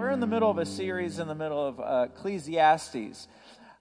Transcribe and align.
we're 0.00 0.08
in 0.08 0.18
the 0.18 0.26
middle 0.26 0.50
of 0.50 0.56
a 0.56 0.64
series 0.64 1.18
in 1.18 1.28
the 1.28 1.34
middle 1.34 1.62
of 1.62 1.78
uh, 1.78 2.06
Ecclesiastes. 2.08 3.28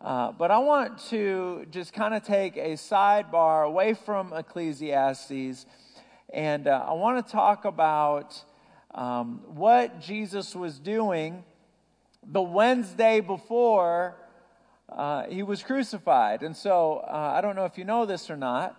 Uh, 0.02 0.34
but 0.34 0.52
I 0.52 0.58
want 0.58 1.00
to 1.12 1.66
just 1.72 1.94
kind 1.94 2.14
of 2.14 2.26
take 2.26 2.58
a 2.58 2.74
sidebar 2.74 3.66
away 3.66 3.94
from 3.94 4.34
Ecclesiastes, 4.34 5.66
and 6.34 6.68
uh, 6.68 6.86
I 6.86 6.92
want 6.92 7.26
to 7.26 7.32
talk 7.32 7.64
about 7.64 8.44
um, 8.94 9.44
what 9.46 10.02
Jesus 10.02 10.54
was 10.54 10.78
doing 10.78 11.46
the 12.22 12.42
Wednesday 12.42 13.22
before 13.22 14.18
uh, 14.90 15.24
he 15.30 15.42
was 15.42 15.64
crucified. 15.64 16.44
And 16.44 16.54
so 16.54 16.98
uh, 17.08 17.34
I 17.38 17.40
don't 17.40 17.56
know 17.56 17.64
if 17.64 17.78
you 17.78 17.86
know 17.86 18.06
this 18.06 18.30
or 18.30 18.36
not, 18.36 18.76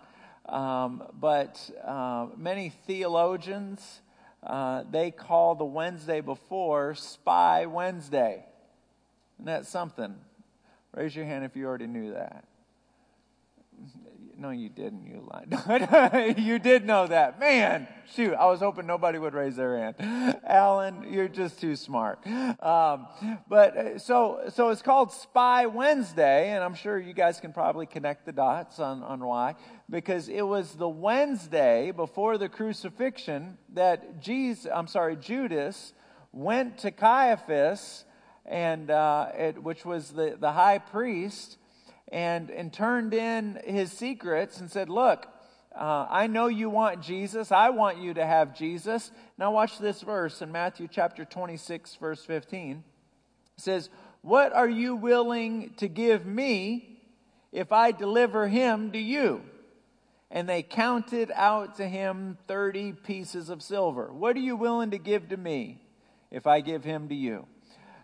um, 0.47 1.01
but 1.19 1.59
uh, 1.83 2.27
many 2.37 2.69
theologians 2.85 4.01
uh, 4.43 4.83
they 4.89 5.11
call 5.11 5.55
the 5.55 5.65
Wednesday 5.65 6.21
before 6.21 6.95
Spy 6.95 7.65
Wednesday. 7.65 8.45
Isn't 9.37 9.45
that 9.45 9.65
something? 9.65 10.15
Raise 10.93 11.15
your 11.15 11.25
hand 11.25 11.45
if 11.45 11.55
you 11.55 11.65
already 11.65 11.87
knew 11.87 12.13
that. 12.13 12.45
No, 14.41 14.49
you 14.49 14.69
didn't. 14.69 15.05
You 15.05 15.29
lied. 15.31 16.35
you 16.39 16.57
did 16.57 16.83
know 16.83 17.05
that. 17.05 17.39
Man, 17.39 17.87
shoot. 18.15 18.33
I 18.33 18.47
was 18.47 18.59
hoping 18.59 18.87
nobody 18.87 19.19
would 19.19 19.35
raise 19.35 19.55
their 19.55 19.77
hand. 19.77 20.39
Alan, 20.43 21.05
you're 21.13 21.27
just 21.27 21.61
too 21.61 21.75
smart. 21.75 22.25
Um, 22.25 23.05
but 23.47 23.77
uh, 23.77 23.99
so, 23.99 24.41
so 24.49 24.69
it's 24.69 24.81
called 24.81 25.11
Spy 25.11 25.67
Wednesday, 25.67 26.49
and 26.49 26.63
I'm 26.63 26.73
sure 26.73 26.97
you 26.97 27.13
guys 27.13 27.39
can 27.39 27.53
probably 27.53 27.85
connect 27.85 28.25
the 28.25 28.31
dots 28.31 28.79
on, 28.79 29.03
on 29.03 29.23
why. 29.23 29.57
Because 29.87 30.27
it 30.27 30.41
was 30.41 30.73
the 30.73 30.89
Wednesday 30.89 31.91
before 31.91 32.39
the 32.39 32.49
crucifixion 32.49 33.59
that 33.73 34.21
Jesus, 34.21 34.65
I'm 34.73 34.87
sorry, 34.87 35.17
Judas 35.17 35.93
went 36.31 36.79
to 36.79 36.89
Caiaphas, 36.89 38.05
and 38.47 38.89
uh, 38.89 39.27
it, 39.37 39.61
which 39.61 39.85
was 39.85 40.09
the, 40.09 40.35
the 40.39 40.53
high 40.53 40.79
priest 40.79 41.59
and, 42.11 42.51
and 42.51 42.71
turned 42.73 43.13
in 43.13 43.59
his 43.65 43.91
secrets 43.91 44.59
and 44.59 44.69
said, 44.69 44.89
Look, 44.89 45.25
uh, 45.73 46.05
I 46.09 46.27
know 46.27 46.47
you 46.47 46.69
want 46.69 47.01
Jesus. 47.01 47.51
I 47.51 47.69
want 47.69 47.97
you 47.97 48.13
to 48.15 48.25
have 48.25 48.55
Jesus. 48.55 49.11
Now, 49.37 49.51
watch 49.51 49.79
this 49.79 50.01
verse 50.01 50.41
in 50.41 50.51
Matthew 50.51 50.87
chapter 50.91 51.23
26, 51.23 51.95
verse 51.95 52.23
15. 52.25 52.83
It 53.57 53.61
says, 53.61 53.89
What 54.21 54.51
are 54.51 54.69
you 54.69 54.95
willing 54.95 55.73
to 55.77 55.87
give 55.87 56.25
me 56.25 56.99
if 57.53 57.71
I 57.71 57.91
deliver 57.91 58.49
him 58.49 58.91
to 58.91 58.99
you? 58.99 59.41
And 60.29 60.47
they 60.47 60.63
counted 60.63 61.31
out 61.33 61.75
to 61.75 61.87
him 61.87 62.37
30 62.47 62.93
pieces 62.93 63.49
of 63.49 63.61
silver. 63.61 64.11
What 64.11 64.35
are 64.35 64.41
you 64.41 64.55
willing 64.55 64.91
to 64.91 64.97
give 64.97 65.29
to 65.29 65.37
me 65.37 65.81
if 66.29 66.47
I 66.47 66.61
give 66.61 66.83
him 66.83 67.09
to 67.09 67.15
you? 67.15 67.47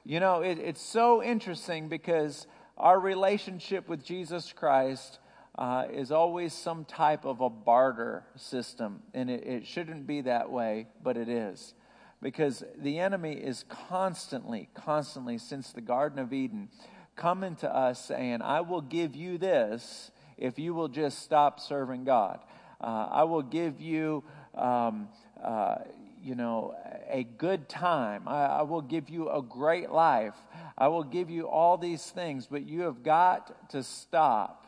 You 0.05 0.21
know, 0.21 0.41
it, 0.41 0.57
it's 0.57 0.81
so 0.81 1.21
interesting 1.21 1.89
because 1.89 2.47
our 2.77 2.99
relationship 2.99 3.89
with 3.89 4.03
Jesus 4.03 4.53
Christ 4.53 5.19
uh, 5.57 5.85
is 5.91 6.11
always 6.11 6.53
some 6.53 6.85
type 6.85 7.25
of 7.25 7.41
a 7.41 7.49
barter 7.49 8.23
system, 8.35 9.01
and 9.13 9.29
it, 9.29 9.43
it 9.45 9.65
shouldn't 9.65 10.05
be 10.05 10.21
that 10.21 10.51
way, 10.51 10.87
but 11.03 11.17
it 11.17 11.27
is. 11.27 11.73
Because 12.21 12.63
the 12.77 12.99
enemy 12.99 13.33
is 13.33 13.65
constantly, 13.67 14.69
constantly, 14.73 15.37
since 15.37 15.71
the 15.71 15.81
Garden 15.81 16.19
of 16.19 16.33
Eden, 16.33 16.69
coming 17.15 17.55
to 17.57 17.75
us 17.75 18.05
saying, 18.05 18.41
I 18.41 18.61
will 18.61 18.81
give 18.81 19.15
you 19.15 19.37
this 19.37 20.11
if 20.37 20.59
you 20.59 20.73
will 20.73 20.87
just 20.87 21.19
stop 21.19 21.59
serving 21.59 22.03
God. 22.05 22.39
Uh, 22.79 23.07
I 23.11 23.23
will 23.23 23.41
give 23.41 23.81
you, 23.81 24.23
um, 24.55 25.09
uh, 25.43 25.77
you 26.21 26.35
know, 26.35 26.75
a 27.09 27.23
good 27.23 27.69
time. 27.69 28.27
I, 28.27 28.45
I, 28.45 28.61
will 28.63 28.81
give 28.81 29.09
you 29.09 29.29
a 29.29 29.41
great 29.41 29.91
life. 29.91 30.35
I 30.77 30.87
will 30.87 31.03
give 31.03 31.29
you 31.29 31.47
all 31.47 31.77
these 31.77 32.03
things, 32.03 32.47
but 32.49 32.67
you 32.67 32.81
have 32.81 33.03
got 33.03 33.69
to 33.71 33.83
stop 33.83 34.65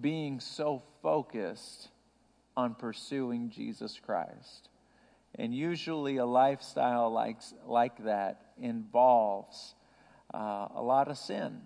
being 0.00 0.40
so 0.40 0.82
focused 1.02 1.88
on 2.56 2.74
pursuing 2.74 3.50
Jesus 3.50 4.00
Christ. 4.04 4.68
And 5.34 5.54
usually, 5.54 6.16
a 6.16 6.26
lifestyle 6.26 7.10
like, 7.10 7.38
like 7.66 8.04
that 8.04 8.40
involves 8.60 9.74
uh, 10.32 10.68
a 10.74 10.82
lot 10.82 11.08
of 11.08 11.18
sin. 11.18 11.60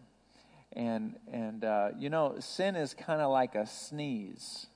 And, 0.72 1.16
and 1.32 1.64
uh, 1.64 1.90
you 1.98 2.10
know, 2.10 2.36
sin 2.40 2.76
is 2.76 2.94
kind 2.94 3.20
of 3.20 3.30
like 3.30 3.54
a 3.54 3.66
sneeze. 3.66 4.66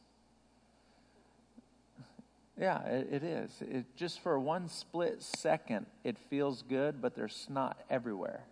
Yeah, 2.58 2.84
it, 2.86 3.08
it 3.10 3.24
is. 3.24 3.50
It, 3.60 3.84
just 3.96 4.20
for 4.20 4.38
one 4.38 4.68
split 4.68 5.22
second, 5.22 5.86
it 6.04 6.16
feels 6.30 6.62
good, 6.62 7.02
but 7.02 7.16
there's 7.16 7.34
snot 7.34 7.80
everywhere. 7.90 8.44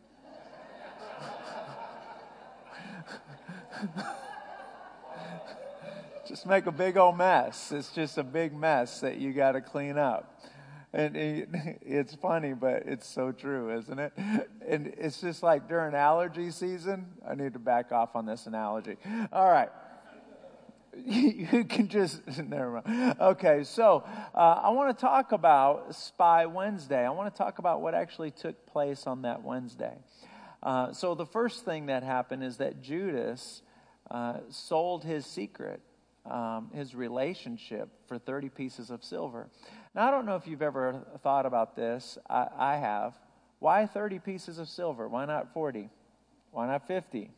just 6.28 6.46
make 6.46 6.66
a 6.66 6.72
big 6.72 6.96
old 6.96 7.16
mess. 7.16 7.70
It's 7.70 7.90
just 7.90 8.18
a 8.18 8.24
big 8.24 8.52
mess 8.52 9.00
that 9.00 9.18
you 9.18 9.32
got 9.32 9.52
to 9.52 9.60
clean 9.60 9.96
up. 9.98 10.40
And 10.92 11.16
it, 11.16 11.48
it's 11.82 12.14
funny, 12.16 12.54
but 12.54 12.82
it's 12.86 13.06
so 13.06 13.30
true, 13.30 13.72
isn't 13.76 14.00
it? 14.00 14.12
And 14.66 14.92
it's 14.98 15.20
just 15.20 15.44
like 15.44 15.68
during 15.68 15.94
allergy 15.94 16.50
season. 16.50 17.06
I 17.28 17.36
need 17.36 17.52
to 17.52 17.60
back 17.60 17.92
off 17.92 18.16
on 18.16 18.26
this 18.26 18.46
analogy. 18.46 18.96
All 19.32 19.48
right 19.48 19.70
you 21.06 21.64
can 21.64 21.88
just 21.88 22.20
never 22.38 22.82
mind. 22.84 23.16
Okay, 23.18 23.64
so 23.64 24.04
uh, 24.34 24.60
I 24.62 24.70
want 24.70 24.96
to 24.96 25.00
talk 25.00 25.32
about 25.32 25.94
Spy 25.94 26.46
Wednesday. 26.46 27.04
I 27.04 27.10
want 27.10 27.34
to 27.34 27.38
talk 27.38 27.58
about 27.58 27.80
what 27.80 27.94
actually 27.94 28.30
took 28.30 28.66
place 28.66 29.06
on 29.06 29.22
that 29.22 29.42
Wednesday. 29.42 29.96
Uh, 30.62 30.92
so 30.92 31.14
the 31.14 31.26
first 31.26 31.64
thing 31.64 31.86
that 31.86 32.02
happened 32.02 32.44
is 32.44 32.58
that 32.58 32.82
Judas 32.82 33.62
uh, 34.10 34.38
sold 34.50 35.02
his 35.02 35.24
secret, 35.24 35.80
um, 36.30 36.70
his 36.74 36.94
relationship, 36.94 37.88
for 38.06 38.18
thirty 38.18 38.50
pieces 38.50 38.90
of 38.90 39.02
silver. 39.02 39.48
Now 39.94 40.08
I 40.08 40.10
don't 40.10 40.26
know 40.26 40.36
if 40.36 40.46
you've 40.46 40.62
ever 40.62 41.00
thought 41.22 41.46
about 41.46 41.74
this. 41.74 42.18
I, 42.28 42.48
I 42.56 42.76
have. 42.76 43.14
Why 43.60 43.86
thirty 43.86 44.18
pieces 44.18 44.58
of 44.58 44.68
silver? 44.68 45.08
Why 45.08 45.24
not 45.24 45.54
forty? 45.54 45.88
Why 46.50 46.66
not 46.66 46.86
fifty? 46.86 47.30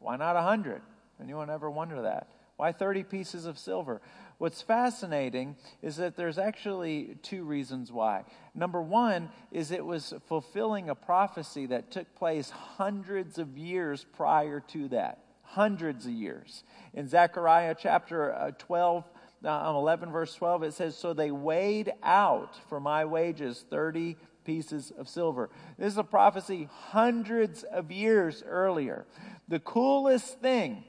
Why 0.00 0.16
not 0.16 0.34
hundred? 0.36 0.82
Anyone 1.20 1.48
ever 1.48 1.70
wonder 1.70 2.02
that? 2.02 2.28
Why 2.58 2.72
30 2.72 3.04
pieces 3.04 3.46
of 3.46 3.56
silver? 3.56 4.02
What's 4.38 4.62
fascinating 4.62 5.54
is 5.80 5.96
that 5.98 6.16
there's 6.16 6.38
actually 6.38 7.16
two 7.22 7.44
reasons 7.44 7.92
why. 7.92 8.24
Number 8.52 8.82
one 8.82 9.30
is 9.52 9.70
it 9.70 9.84
was 9.84 10.12
fulfilling 10.26 10.90
a 10.90 10.94
prophecy 10.96 11.66
that 11.66 11.92
took 11.92 12.12
place 12.16 12.50
hundreds 12.50 13.38
of 13.38 13.56
years 13.56 14.04
prior 14.12 14.58
to 14.72 14.88
that. 14.88 15.20
Hundreds 15.42 16.04
of 16.06 16.10
years. 16.10 16.64
In 16.94 17.06
Zechariah 17.06 17.76
chapter 17.78 18.34
uh, 18.34 18.50
12, 18.58 19.04
uh, 19.44 19.72
11, 19.76 20.10
verse 20.10 20.34
12, 20.34 20.64
it 20.64 20.74
says, 20.74 20.96
So 20.96 21.12
they 21.14 21.30
weighed 21.30 21.92
out 22.02 22.56
for 22.68 22.80
my 22.80 23.04
wages 23.04 23.64
30 23.70 24.16
pieces 24.44 24.92
of 24.98 25.08
silver. 25.08 25.48
This 25.78 25.92
is 25.92 25.98
a 25.98 26.02
prophecy 26.02 26.68
hundreds 26.72 27.62
of 27.62 27.92
years 27.92 28.42
earlier. 28.44 29.06
The 29.46 29.60
coolest 29.60 30.40
thing 30.40 30.82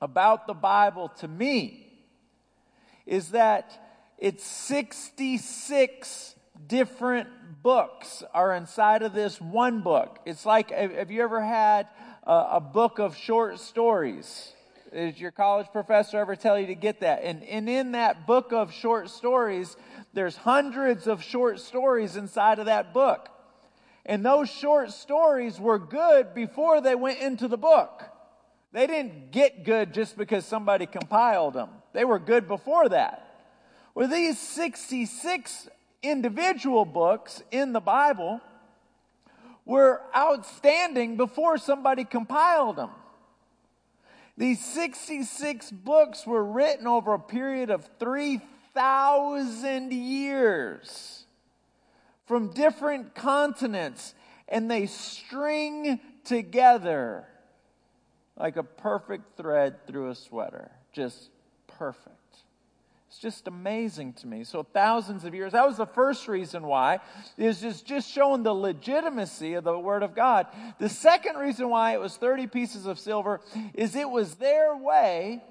about 0.00 0.46
the 0.46 0.54
Bible 0.54 1.08
to 1.18 1.28
me 1.28 1.86
is 3.06 3.30
that 3.30 3.70
it's 4.18 4.44
66 4.44 6.34
different 6.66 7.28
books 7.62 8.22
are 8.32 8.54
inside 8.54 9.02
of 9.02 9.12
this 9.12 9.40
one 9.40 9.80
book. 9.80 10.18
It's 10.24 10.46
like, 10.46 10.70
have 10.70 11.10
you 11.10 11.22
ever 11.22 11.42
had 11.42 11.88
a, 12.24 12.46
a 12.52 12.60
book 12.60 12.98
of 12.98 13.16
short 13.16 13.58
stories? 13.60 14.52
Did 14.92 15.18
your 15.18 15.30
college 15.30 15.66
professor 15.72 16.18
ever 16.18 16.36
tell 16.36 16.58
you 16.58 16.66
to 16.66 16.74
get 16.74 17.00
that? 17.00 17.22
And, 17.22 17.42
and 17.44 17.68
in 17.68 17.92
that 17.92 18.26
book 18.26 18.52
of 18.52 18.72
short 18.72 19.08
stories, 19.10 19.76
there's 20.12 20.36
hundreds 20.36 21.06
of 21.06 21.22
short 21.22 21.60
stories 21.60 22.16
inside 22.16 22.58
of 22.58 22.66
that 22.66 22.92
book. 22.92 23.28
And 24.04 24.24
those 24.24 24.50
short 24.50 24.90
stories 24.92 25.60
were 25.60 25.78
good 25.78 26.34
before 26.34 26.80
they 26.80 26.94
went 26.94 27.20
into 27.20 27.48
the 27.48 27.58
book. 27.58 28.02
They 28.72 28.86
didn't 28.86 29.32
get 29.32 29.64
good 29.64 29.92
just 29.92 30.16
because 30.16 30.46
somebody 30.46 30.86
compiled 30.86 31.54
them. 31.54 31.70
They 31.92 32.04
were 32.04 32.18
good 32.18 32.46
before 32.46 32.88
that. 32.88 33.26
Well, 33.94 34.08
these 34.08 34.38
66 34.38 35.68
individual 36.02 36.84
books 36.84 37.42
in 37.50 37.72
the 37.72 37.80
Bible 37.80 38.40
were 39.64 40.00
outstanding 40.16 41.16
before 41.16 41.58
somebody 41.58 42.04
compiled 42.04 42.76
them. 42.76 42.90
These 44.36 44.64
66 44.64 45.70
books 45.72 46.26
were 46.26 46.44
written 46.44 46.86
over 46.86 47.12
a 47.14 47.18
period 47.18 47.70
of 47.70 47.88
3,000 47.98 49.92
years 49.92 51.24
from 52.26 52.52
different 52.52 53.14
continents, 53.14 54.14
and 54.48 54.70
they 54.70 54.86
string 54.86 56.00
together 56.24 57.26
like 58.40 58.56
a 58.56 58.62
perfect 58.62 59.36
thread 59.36 59.86
through 59.86 60.08
a 60.08 60.14
sweater. 60.14 60.70
Just 60.92 61.28
perfect. 61.66 62.16
It's 63.08 63.18
just 63.18 63.46
amazing 63.46 64.14
to 64.14 64.26
me. 64.26 64.44
So 64.44 64.62
thousands 64.62 65.24
of 65.24 65.34
years. 65.34 65.52
That 65.52 65.66
was 65.66 65.76
the 65.76 65.86
first 65.86 66.26
reason 66.26 66.62
why, 66.62 67.00
is 67.36 67.60
just, 67.60 67.84
just 67.84 68.10
showing 68.10 68.42
the 68.42 68.54
legitimacy 68.54 69.54
of 69.54 69.64
the 69.64 69.78
Word 69.78 70.02
of 70.02 70.14
God. 70.14 70.46
The 70.78 70.88
second 70.88 71.36
reason 71.36 71.68
why 71.68 71.92
it 71.92 72.00
was 72.00 72.16
30 72.16 72.46
pieces 72.46 72.86
of 72.86 72.98
silver 72.98 73.40
is 73.74 73.94
it 73.94 74.08
was 74.08 74.36
their 74.36 74.74
way, 74.74 75.42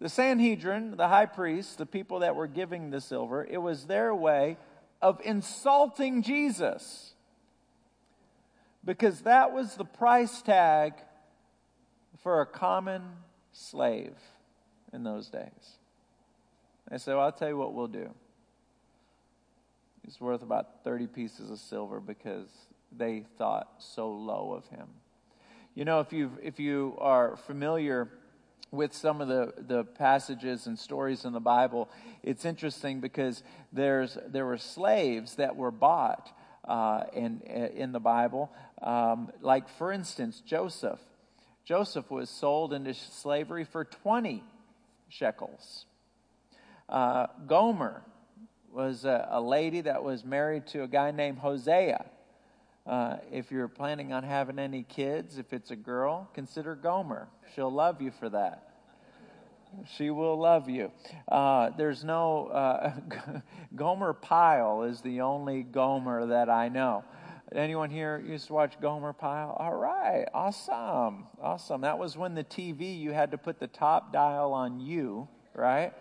the 0.00 0.08
Sanhedrin, 0.08 0.96
the 0.96 1.08
high 1.08 1.26
priests, 1.26 1.76
the 1.76 1.86
people 1.86 2.20
that 2.20 2.34
were 2.34 2.48
giving 2.48 2.90
the 2.90 3.00
silver, 3.00 3.46
it 3.48 3.58
was 3.58 3.84
their 3.84 4.12
way 4.12 4.56
of 5.00 5.20
insulting 5.24 6.22
Jesus. 6.22 7.12
Because 8.84 9.20
that 9.20 9.52
was 9.52 9.76
the 9.76 9.84
price 9.84 10.42
tag 10.42 10.94
for 12.22 12.40
a 12.40 12.46
common 12.46 13.02
slave 13.52 14.14
in 14.92 15.04
those 15.04 15.28
days. 15.28 15.78
They 16.90 16.98
said, 16.98 17.14
Well, 17.14 17.24
I'll 17.24 17.32
tell 17.32 17.48
you 17.48 17.56
what 17.56 17.74
we'll 17.74 17.86
do. 17.86 18.10
He's 20.04 20.20
worth 20.20 20.42
about 20.42 20.82
30 20.84 21.06
pieces 21.06 21.50
of 21.50 21.58
silver 21.58 22.00
because 22.00 22.48
they 22.96 23.24
thought 23.38 23.68
so 23.78 24.10
low 24.10 24.52
of 24.52 24.66
him. 24.68 24.88
You 25.74 25.84
know, 25.84 26.00
if, 26.00 26.12
you 26.12 26.32
if 26.42 26.58
you 26.58 26.96
are 26.98 27.36
familiar 27.36 28.08
with 28.72 28.92
some 28.92 29.20
of 29.20 29.28
the, 29.28 29.52
the 29.56 29.84
passages 29.84 30.66
and 30.66 30.78
stories 30.78 31.24
in 31.24 31.32
the 31.32 31.40
Bible, 31.40 31.88
it's 32.22 32.44
interesting 32.44 33.00
because 33.00 33.42
there's, 33.72 34.18
there 34.26 34.46
were 34.46 34.58
slaves 34.58 35.36
that 35.36 35.56
were 35.56 35.70
bought 35.70 36.36
uh, 36.64 37.04
in, 37.12 37.40
in 37.40 37.92
the 37.92 38.00
Bible. 38.00 38.50
Um, 38.82 39.30
like, 39.40 39.68
for 39.68 39.92
instance, 39.92 40.40
Joseph. 40.44 41.00
Joseph 41.70 42.10
was 42.10 42.28
sold 42.28 42.72
into 42.72 42.92
slavery 42.92 43.62
for 43.62 43.84
20 43.84 44.42
shekels. 45.08 45.86
Uh, 46.88 47.28
Gomer 47.46 48.02
was 48.72 49.04
a, 49.04 49.28
a, 49.30 49.40
lady 49.40 49.82
that 49.82 50.02
was 50.02 50.24
married 50.24 50.66
to 50.66 50.82
a 50.82 50.88
guy 50.88 51.12
named 51.12 51.38
Hosea. 51.38 52.06
Uh, 52.84 53.18
if 53.30 53.52
you're 53.52 53.68
planning 53.68 54.12
on 54.12 54.24
having 54.24 54.58
any 54.58 54.82
kids, 54.82 55.38
if 55.38 55.52
it's 55.52 55.70
a 55.70 55.76
girl, 55.76 56.28
consider 56.34 56.74
Gomer. 56.74 57.28
She'll 57.54 57.70
love 57.70 58.02
you 58.02 58.10
for 58.18 58.28
that. 58.30 58.70
She 59.96 60.10
will 60.10 60.40
love 60.40 60.68
you. 60.68 60.90
Uh, 61.28 61.70
there's 61.78 62.02
no, 62.02 62.48
uh, 62.48 62.94
Gomer 63.76 64.12
Pyle 64.12 64.82
is 64.82 65.02
the 65.02 65.20
only 65.20 65.62
Gomer 65.62 66.26
that 66.26 66.50
I 66.50 66.68
know. 66.68 67.04
Anyone 67.52 67.90
here 67.90 68.22
used 68.24 68.46
to 68.46 68.52
watch 68.52 68.80
Gomer 68.80 69.12
Pyle? 69.12 69.56
All 69.58 69.74
right, 69.74 70.26
awesome, 70.32 71.26
awesome. 71.42 71.80
That 71.80 71.98
was 71.98 72.16
when 72.16 72.34
the 72.34 72.44
TV, 72.44 72.98
you 72.98 73.12
had 73.12 73.32
to 73.32 73.38
put 73.38 73.58
the 73.58 73.66
top 73.66 74.12
dial 74.12 74.52
on 74.52 74.80
you, 74.80 75.28
right? 75.54 75.92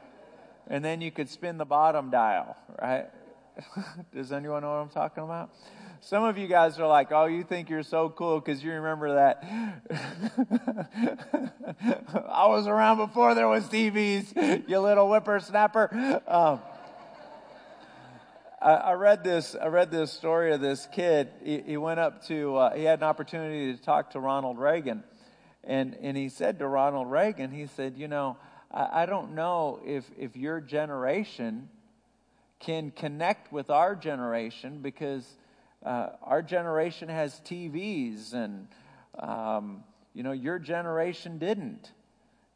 and 0.70 0.86
then 0.86 1.02
you 1.02 1.12
could 1.12 1.30
spin 1.30 1.58
the 1.58 1.66
bottom 1.66 2.12
dial, 2.12 2.56
right? 2.82 3.08
Does 4.14 4.32
anyone 4.32 4.62
know 4.62 4.70
what 4.70 4.78
I'm 4.78 4.90
talking 4.90 5.24
about? 5.24 5.50
Some 6.02 6.24
of 6.24 6.38
you 6.38 6.48
guys 6.48 6.80
are 6.80 6.88
like, 6.88 7.12
oh, 7.12 7.26
you 7.26 7.44
think 7.44 7.70
you're 7.70 7.84
so 7.84 8.08
cool 8.10 8.40
because 8.40 8.64
you 8.64 8.72
remember 8.72 9.16
that. 9.16 9.44
I 12.30 12.48
was 12.48 12.68
around 12.68 12.98
before 12.98 13.36
there 13.36 13.50
was 13.50 13.66
TVs, 13.66 14.70
you 14.70 14.80
little 14.80 15.10
whippersnapper. 15.10 16.22
Um, 16.26 16.62
I, 18.62 18.74
I, 18.74 18.94
read 18.94 19.24
this. 19.24 19.56
I 19.56 19.68
read 19.68 19.90
this 19.90 20.12
story 20.12 20.54
of 20.54 20.62
this 20.62 20.88
kid. 20.94 21.30
He, 21.44 21.62
he 21.62 21.78
went 21.78 22.00
up 22.00 22.26
to. 22.28 22.56
Uh, 22.56 22.76
he 22.76 22.84
had 22.84 23.00
an 23.00 23.06
opportunity 23.06 23.74
to 23.74 23.82
talk 23.82 24.12
to 24.12 24.20
Ronald 24.20 24.60
Reagan, 24.60 25.04
and 25.64 25.96
and 26.02 26.18
he 26.18 26.30
said 26.30 26.60
to 26.60 26.68
Ronald 26.68 27.10
Reagan, 27.10 27.52
he 27.52 27.68
said, 27.68 27.98
you 27.98 28.08
know, 28.08 28.38
I, 28.72 29.04
I 29.04 29.06
don't 29.06 29.36
know 29.36 29.80
if, 29.86 30.06
if 30.18 30.36
your 30.36 30.62
generation 30.62 31.70
can 32.60 32.92
connect 32.92 33.52
with 33.52 33.70
our 33.70 33.96
generation 33.96 34.80
because 34.82 35.26
uh, 35.86 36.10
our 36.22 36.42
generation 36.42 37.08
has 37.08 37.40
TVs 37.46 38.34
and, 38.34 38.68
um, 39.18 39.84
you 40.14 40.24
know, 40.24 40.34
your 40.34 40.60
generation 40.60 41.38
didn't. 41.38 41.90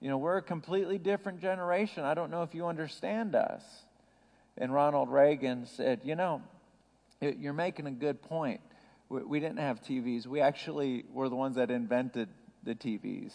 You 0.02 0.10
know, 0.10 0.18
we're 0.18 0.38
a 0.38 0.42
completely 0.42 0.98
different 0.98 1.40
generation. 1.40 2.04
I 2.04 2.14
don't 2.14 2.30
know 2.30 2.44
if 2.44 2.54
you 2.54 2.68
understand 2.68 3.36
us. 3.36 3.64
And 4.58 4.74
Ronald 4.74 5.10
Reagan 5.10 5.66
said, 5.66 6.02
You 6.04 6.16
know, 6.16 6.42
you're 7.22 7.54
making 7.54 7.88
a 7.88 7.92
good 7.92 8.22
point. 8.22 8.62
We, 9.10 9.40
didn't 9.40 9.60
have 9.60 9.82
TVs. 9.82 10.26
We 10.26 10.42
actually 10.42 11.06
were 11.12 11.30
the 11.30 11.36
ones 11.36 11.58
that 11.58 11.70
invented 11.70 12.30
the 12.64 12.74
TVs. 12.74 13.34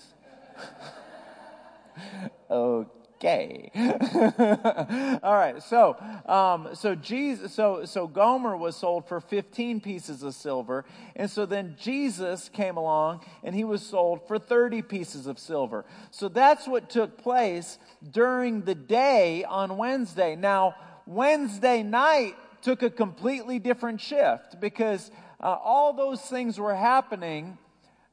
okay. 2.50 3.70
All 5.23 5.35
right. 5.35 5.62
So, 5.62 5.97
um, 6.26 6.70
so 6.75 6.97
Jesus, 6.97 7.53
so 7.53 7.85
so 7.85 8.09
Gomer 8.09 8.56
was 8.56 8.76
sold 8.76 9.06
for 9.06 9.20
15 9.20 9.81
pieces 9.81 10.25
of 10.25 10.35
silver, 10.35 10.85
and 11.15 11.31
so 11.31 11.47
then 11.47 11.76
Jesus 11.79 12.49
came 12.49 12.76
along 12.76 13.25
and 13.44 13.55
he 13.55 13.65
was 13.65 13.82
sold 13.82 14.26
for 14.26 14.38
30 14.38 14.82
pieces 14.82 15.29
of 15.29 15.38
silver. 15.38 15.85
So 16.11 16.29
that's 16.29 16.67
what 16.67 16.91
took 16.91 17.19
place 17.19 17.79
during 18.11 18.62
the 18.62 18.75
day 18.75 19.44
on 19.44 19.76
Wednesday. 19.76 20.35
Now, 20.35 20.75
Wednesday 21.08 21.82
night 21.82 22.37
took 22.60 22.82
a 22.82 22.90
completely 22.90 23.58
different 23.58 23.99
shift 23.99 24.60
because 24.60 25.10
uh, 25.40 25.46
all 25.46 25.94
those 25.94 26.20
things 26.20 26.60
were 26.60 26.75
happening 26.75 27.56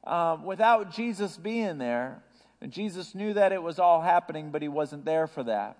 uh, 0.04 0.38
without 0.42 0.94
Jesus 0.94 1.36
being 1.36 1.76
there. 1.76 2.22
And 2.62 2.72
Jesus 2.72 3.14
knew 3.14 3.34
that 3.34 3.52
it 3.52 3.62
was 3.62 3.78
all 3.78 4.00
happening, 4.00 4.50
but 4.50 4.62
he 4.62 4.68
wasn't 4.68 5.04
there 5.04 5.26
for 5.26 5.42
that. 5.42 5.76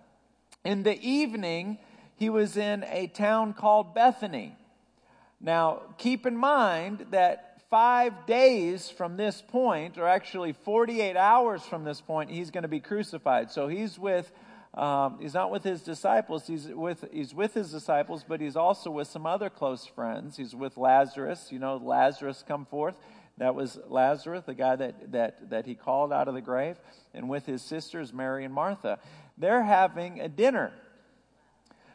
In 0.62 0.82
the 0.82 1.00
evening, 1.00 1.78
he 2.16 2.28
was 2.28 2.58
in 2.58 2.84
a 2.84 3.06
town 3.06 3.54
called 3.54 3.94
Bethany. 3.94 4.54
Now, 5.40 5.84
keep 5.96 6.26
in 6.26 6.36
mind 6.36 7.06
that 7.12 7.62
five 7.70 8.26
days 8.26 8.90
from 8.90 9.16
this 9.16 9.40
point, 9.40 9.96
or 9.96 10.06
actually 10.06 10.52
48 10.52 11.16
hours 11.16 11.62
from 11.62 11.82
this 11.82 12.02
point, 12.02 12.30
he's 12.30 12.50
going 12.50 12.62
to 12.62 12.68
be 12.68 12.80
crucified. 12.80 13.50
So 13.50 13.68
he's 13.68 13.98
with. 13.98 14.30
Um, 14.76 15.18
he's 15.20 15.32
not 15.32 15.50
with 15.50 15.64
his 15.64 15.80
disciples. 15.80 16.46
He's 16.46 16.68
with, 16.68 17.06
he's 17.10 17.34
with 17.34 17.54
his 17.54 17.70
disciples, 17.70 18.24
but 18.28 18.40
he's 18.40 18.56
also 18.56 18.90
with 18.90 19.08
some 19.08 19.26
other 19.26 19.48
close 19.48 19.86
friends. 19.86 20.36
He's 20.36 20.54
with 20.54 20.76
Lazarus. 20.76 21.48
You 21.50 21.58
know, 21.58 21.76
Lazarus 21.76 22.44
come 22.46 22.66
forth. 22.66 22.94
That 23.38 23.54
was 23.54 23.78
Lazarus, 23.88 24.44
the 24.44 24.54
guy 24.54 24.76
that, 24.76 25.12
that, 25.12 25.50
that 25.50 25.66
he 25.66 25.74
called 25.74 26.12
out 26.12 26.28
of 26.28 26.34
the 26.34 26.40
grave, 26.40 26.76
and 27.12 27.28
with 27.28 27.44
his 27.44 27.62
sisters, 27.62 28.12
Mary 28.12 28.44
and 28.44 28.52
Martha. 28.52 28.98
They're 29.36 29.62
having 29.62 30.20
a 30.20 30.28
dinner. 30.28 30.72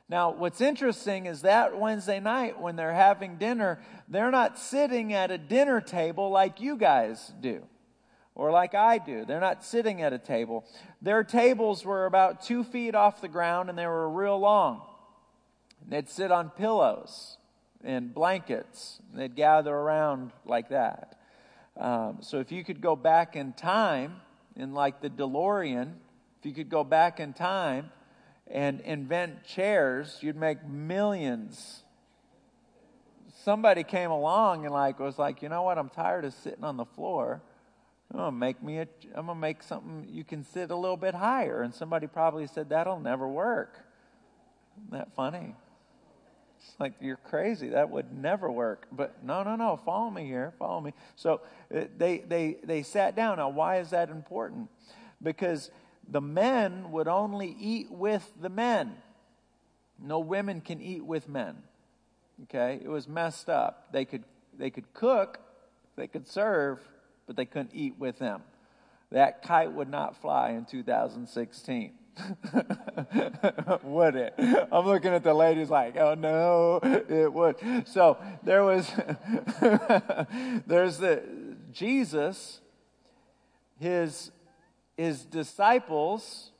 Now, 0.08 0.32
what's 0.32 0.62
interesting 0.62 1.26
is 1.26 1.42
that 1.42 1.80
Wednesday 1.80 2.20
night, 2.20 2.60
when 2.60 2.76
they're 2.76 2.94
having 2.94 3.38
dinner, 3.38 3.80
they're 4.08 4.30
not 4.30 4.60
sitting 4.60 5.14
at 5.14 5.32
a 5.32 5.38
dinner 5.38 5.82
table 5.82 6.30
like 6.30 6.62
you 6.62 6.78
guys 6.78 7.32
do 7.40 7.64
or 8.36 8.52
like 8.52 8.74
I 8.74 8.98
do. 8.98 9.26
They're 9.26 9.40
not 9.40 9.64
sitting 9.64 10.02
at 10.02 10.14
a 10.14 10.18
table. 10.18 10.66
Their 11.02 11.24
tables 11.24 11.84
were 11.84 12.06
about 12.06 12.44
two 12.44 12.64
feet 12.64 12.96
off 12.96 13.22
the 13.22 13.28
ground 13.28 13.70
and 13.70 13.78
they 13.78 13.88
were 13.88 14.10
real 14.10 14.40
long. 14.40 14.82
They'd 15.88 16.10
sit 16.10 16.32
on 16.32 16.50
pillows 16.50 17.38
and 17.84 18.14
blankets. 18.14 19.00
And 19.12 19.22
They'd 19.22 19.36
gather 19.36 19.74
around 19.74 20.32
like 20.46 20.70
that. 20.70 21.18
Um, 21.78 22.18
so 22.22 22.40
if 22.40 22.52
you 22.52 22.64
could 22.64 22.82
go 22.82 22.96
back 22.96 23.36
in 23.36 23.54
time, 23.54 24.22
in 24.56 24.74
like 24.74 25.02
the 25.02 25.10
DeLorean, 25.10 25.94
if 26.40 26.46
you 26.46 26.54
could 26.54 26.70
go 26.70 26.84
back 26.84 27.20
in 27.20 27.34
time 27.34 27.92
and 28.48 28.82
invent 28.82 29.44
chairs, 29.44 30.18
you'd 30.22 30.36
make 30.36 30.66
millions. 30.66 31.84
Somebody 33.44 33.84
came 33.84 34.12
along 34.12 34.66
and 34.66 34.74
like 34.74 35.00
was 35.00 35.18
like, 35.18 35.42
you 35.42 35.50
know 35.50 35.64
what? 35.64 35.78
I'm 35.78 35.90
tired 35.90 36.26
of 36.26 36.34
sitting 36.34 36.64
on 36.64 36.78
the 36.78 36.86
floor. 36.86 37.42
I'm 38.12 38.18
gonna 38.18 38.32
make 38.34 38.62
me 38.62 38.80
a, 38.80 38.88
I'm 39.16 39.28
gonna 39.28 39.40
make 39.40 39.64
something 39.64 40.06
you 40.10 40.24
can 40.24 40.44
sit 40.44 40.70
a 40.70 40.76
little 40.76 40.98
bit 40.98 41.16
higher. 41.16 41.62
And 41.62 41.74
somebody 41.74 42.08
probably 42.08 42.46
said 42.48 42.70
that'll 42.70 43.00
never 43.00 43.28
work. 43.28 43.80
Isn't 44.78 44.92
that 44.92 45.14
funny? 45.16 45.56
It's 46.58 46.76
like, 46.80 46.94
you're 47.00 47.18
crazy. 47.18 47.70
That 47.70 47.90
would 47.90 48.14
never 48.14 48.52
work. 48.52 48.88
But 48.92 49.24
no, 49.24 49.44
no, 49.44 49.56
no. 49.56 49.78
Follow 49.78 50.12
me 50.12 50.26
here. 50.26 50.54
Follow 50.60 50.82
me. 50.82 50.94
So 51.16 51.42
uh, 51.74 51.86
they, 51.98 52.20
they, 52.20 52.58
they 52.64 52.84
sat 52.84 53.16
down. 53.16 53.38
Now, 53.38 53.50
why 53.50 53.80
is 53.80 53.92
that 53.92 54.10
important? 54.10 54.70
Because 55.24 55.72
the 56.08 56.22
men 56.22 56.92
would 56.92 57.08
only 57.08 57.56
eat 57.60 57.90
with 57.90 58.32
the 58.40 58.50
men. 58.50 58.96
No 60.00 60.20
women 60.20 60.62
can 60.62 60.82
eat 60.82 61.04
with 61.04 61.28
men. 61.30 61.58
Okay? 62.44 62.80
It 62.84 62.90
was 62.90 63.08
messed 63.08 63.50
up. 63.50 63.92
They 63.92 64.06
could, 64.06 64.24
they 64.58 64.70
could 64.70 64.94
cook, 64.94 65.40
they 65.96 66.08
could 66.08 66.28
serve, 66.28 66.80
but 67.28 67.36
they 67.36 67.46
couldn't 67.46 67.72
eat 67.74 67.96
with 67.98 68.20
them. 68.20 68.42
That 69.12 69.44
kite 69.44 69.72
would 69.72 69.90
not 69.90 70.22
fly 70.22 70.52
in 70.52 70.66
2016. 70.66 71.94
would 73.84 74.16
it? 74.16 74.34
I'm 74.72 74.86
looking 74.86 75.14
at 75.14 75.24
the 75.24 75.34
ladies 75.34 75.70
like, 75.70 75.98
oh 75.98 76.14
no, 76.14 76.80
it 76.84 77.32
would. 77.32 77.88
So 77.88 78.18
there 78.44 78.64
was, 78.64 78.92
there's 80.68 80.98
the 80.98 81.24
Jesus, 81.72 82.60
his 83.80 84.32
his 84.98 85.26
disciples, 85.26 86.52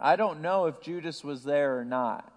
I 0.00 0.16
don't 0.16 0.40
know 0.40 0.66
if 0.66 0.80
Judas 0.80 1.22
was 1.22 1.44
there 1.44 1.78
or 1.78 1.84
not. 1.84 2.32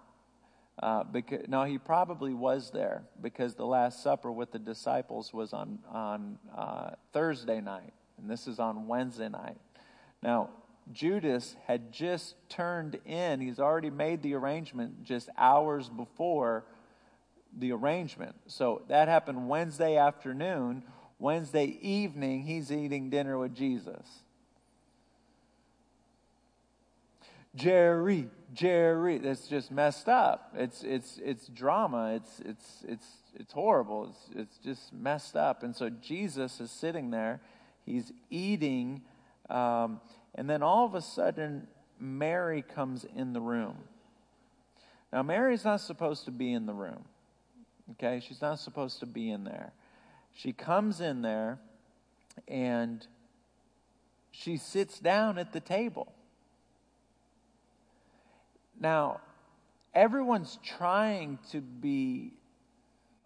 Uh, 0.82 1.04
because, 1.04 1.46
no, 1.46 1.62
he 1.62 1.78
probably 1.78 2.34
was 2.34 2.72
there 2.72 3.04
because 3.20 3.54
the 3.54 3.64
Last 3.64 4.02
Supper 4.02 4.32
with 4.32 4.50
the 4.50 4.58
disciples 4.58 5.32
was 5.32 5.52
on, 5.52 5.78
on 5.88 6.38
uh, 6.56 6.90
Thursday 7.12 7.60
night, 7.60 7.92
and 8.18 8.28
this 8.28 8.48
is 8.48 8.58
on 8.58 8.88
Wednesday 8.88 9.28
night. 9.28 9.58
Now, 10.24 10.50
Judas 10.92 11.54
had 11.68 11.92
just 11.92 12.34
turned 12.48 12.98
in, 13.06 13.40
he's 13.40 13.60
already 13.60 13.90
made 13.90 14.22
the 14.22 14.34
arrangement 14.34 15.04
just 15.04 15.28
hours 15.38 15.88
before 15.88 16.64
the 17.56 17.70
arrangement. 17.70 18.34
So 18.48 18.82
that 18.88 19.06
happened 19.06 19.48
Wednesday 19.48 19.96
afternoon. 19.96 20.82
Wednesday 21.20 21.78
evening, 21.80 22.42
he's 22.42 22.72
eating 22.72 23.08
dinner 23.08 23.38
with 23.38 23.54
Jesus. 23.54 24.24
Jerry, 27.54 28.28
Jerry. 28.54 29.18
That's 29.18 29.46
just 29.46 29.70
messed 29.70 30.08
up. 30.08 30.54
It's 30.56 30.82
it's 30.82 31.18
it's 31.22 31.48
drama. 31.48 32.14
It's 32.14 32.40
it's 32.40 32.84
it's 32.88 33.06
it's 33.34 33.52
horrible. 33.52 34.08
It's 34.10 34.40
it's 34.40 34.58
just 34.58 34.92
messed 34.92 35.36
up. 35.36 35.62
And 35.62 35.76
so 35.76 35.90
Jesus 35.90 36.60
is 36.60 36.70
sitting 36.70 37.10
there. 37.10 37.40
He's 37.84 38.12
eating, 38.30 39.02
um, 39.50 40.00
and 40.34 40.48
then 40.48 40.62
all 40.62 40.86
of 40.86 40.94
a 40.94 41.02
sudden, 41.02 41.66
Mary 41.98 42.62
comes 42.62 43.04
in 43.04 43.32
the 43.32 43.40
room. 43.40 43.76
Now, 45.12 45.22
Mary's 45.22 45.64
not 45.64 45.80
supposed 45.80 46.24
to 46.24 46.30
be 46.30 46.52
in 46.52 46.66
the 46.66 46.72
room. 46.72 47.04
Okay, 47.92 48.22
she's 48.26 48.40
not 48.40 48.58
supposed 48.60 49.00
to 49.00 49.06
be 49.06 49.30
in 49.30 49.44
there. 49.44 49.72
She 50.32 50.52
comes 50.52 51.00
in 51.00 51.22
there, 51.22 51.58
and 52.48 53.06
she 54.30 54.56
sits 54.56 54.98
down 54.98 55.38
at 55.38 55.52
the 55.52 55.60
table. 55.60 56.12
Now, 58.82 59.20
everyone's 59.94 60.58
trying 60.64 61.38
to 61.52 61.60
be 61.60 62.32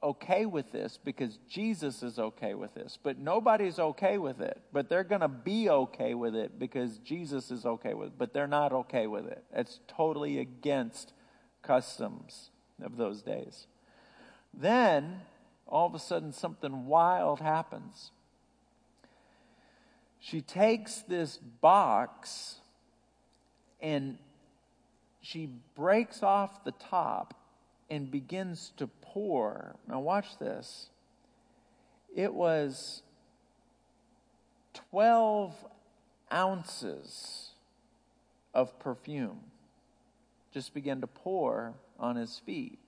okay 0.02 0.44
with 0.44 0.70
this 0.70 0.98
because 1.02 1.38
Jesus 1.48 2.02
is 2.02 2.18
okay 2.18 2.52
with 2.52 2.74
this, 2.74 2.98
but 3.02 3.18
nobody's 3.18 3.78
okay 3.78 4.18
with 4.18 4.42
it. 4.42 4.60
But 4.70 4.90
they're 4.90 5.02
going 5.02 5.22
to 5.22 5.28
be 5.28 5.70
okay 5.70 6.12
with 6.12 6.36
it 6.36 6.58
because 6.58 6.98
Jesus 6.98 7.50
is 7.50 7.64
okay 7.64 7.94
with 7.94 8.08
it, 8.08 8.18
but 8.18 8.34
they're 8.34 8.46
not 8.46 8.74
okay 8.74 9.06
with 9.06 9.26
it. 9.26 9.42
It's 9.50 9.80
totally 9.88 10.40
against 10.40 11.14
customs 11.62 12.50
of 12.82 12.98
those 12.98 13.22
days. 13.22 13.66
Then, 14.52 15.22
all 15.66 15.86
of 15.86 15.94
a 15.94 15.98
sudden, 15.98 16.34
something 16.34 16.84
wild 16.84 17.40
happens. 17.40 18.10
She 20.20 20.42
takes 20.42 20.98
this 20.98 21.38
box 21.38 22.56
and 23.80 24.18
she 25.26 25.48
breaks 25.74 26.22
off 26.22 26.62
the 26.62 26.72
top 26.72 27.34
and 27.90 28.10
begins 28.10 28.72
to 28.76 28.86
pour. 28.86 29.74
Now, 29.88 29.98
watch 29.98 30.38
this. 30.38 30.88
It 32.14 32.32
was 32.32 33.02
12 34.90 35.52
ounces 36.32 37.50
of 38.54 38.78
perfume 38.78 39.40
just 40.52 40.72
began 40.72 41.00
to 41.00 41.06
pour 41.06 41.74
on 41.98 42.16
his 42.16 42.38
feet. 42.46 42.78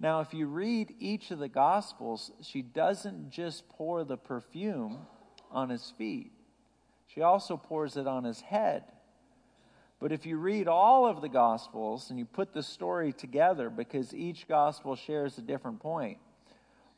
Now, 0.00 0.20
if 0.20 0.32
you 0.32 0.46
read 0.46 0.94
each 1.00 1.30
of 1.32 1.38
the 1.38 1.48
Gospels, 1.48 2.30
she 2.40 2.62
doesn't 2.62 3.30
just 3.30 3.68
pour 3.68 4.04
the 4.04 4.16
perfume 4.16 4.98
on 5.50 5.70
his 5.70 5.92
feet, 5.98 6.30
she 7.06 7.20
also 7.20 7.56
pours 7.56 7.96
it 7.96 8.06
on 8.06 8.24
his 8.24 8.40
head. 8.40 8.84
But 10.00 10.12
if 10.12 10.26
you 10.26 10.36
read 10.36 10.68
all 10.68 11.06
of 11.06 11.20
the 11.20 11.28
Gospels 11.28 12.10
and 12.10 12.18
you 12.18 12.24
put 12.24 12.52
the 12.52 12.62
story 12.62 13.12
together, 13.12 13.68
because 13.68 14.14
each 14.14 14.46
Gospel 14.46 14.94
shares 14.94 15.38
a 15.38 15.42
different 15.42 15.80
point, 15.80 16.18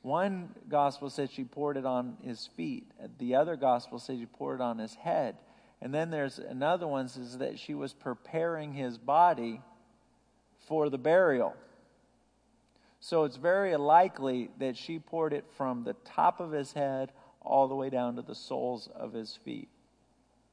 one 0.02 0.54
Gospel 0.68 1.08
says 1.10 1.30
she 1.30 1.44
poured 1.44 1.76
it 1.76 1.86
on 1.86 2.16
his 2.22 2.48
feet, 2.56 2.86
the 3.18 3.34
other 3.34 3.56
Gospel 3.56 3.98
says 3.98 4.18
she 4.18 4.26
poured 4.26 4.60
it 4.60 4.62
on 4.62 4.78
his 4.78 4.94
head. 4.94 5.36
And 5.82 5.94
then 5.94 6.10
there's 6.10 6.38
another 6.38 6.86
one 6.86 7.08
says 7.08 7.38
that 7.38 7.58
she 7.58 7.74
was 7.74 7.94
preparing 7.94 8.74
his 8.74 8.98
body 8.98 9.62
for 10.68 10.90
the 10.90 10.98
burial. 10.98 11.54
So 13.00 13.24
it's 13.24 13.36
very 13.36 13.74
likely 13.76 14.50
that 14.58 14.76
she 14.76 14.98
poured 14.98 15.32
it 15.32 15.46
from 15.56 15.84
the 15.84 15.94
top 16.04 16.38
of 16.38 16.52
his 16.52 16.74
head 16.74 17.12
all 17.40 17.66
the 17.66 17.74
way 17.74 17.88
down 17.88 18.16
to 18.16 18.22
the 18.22 18.34
soles 18.34 18.90
of 18.94 19.14
his 19.14 19.38
feet. 19.42 19.68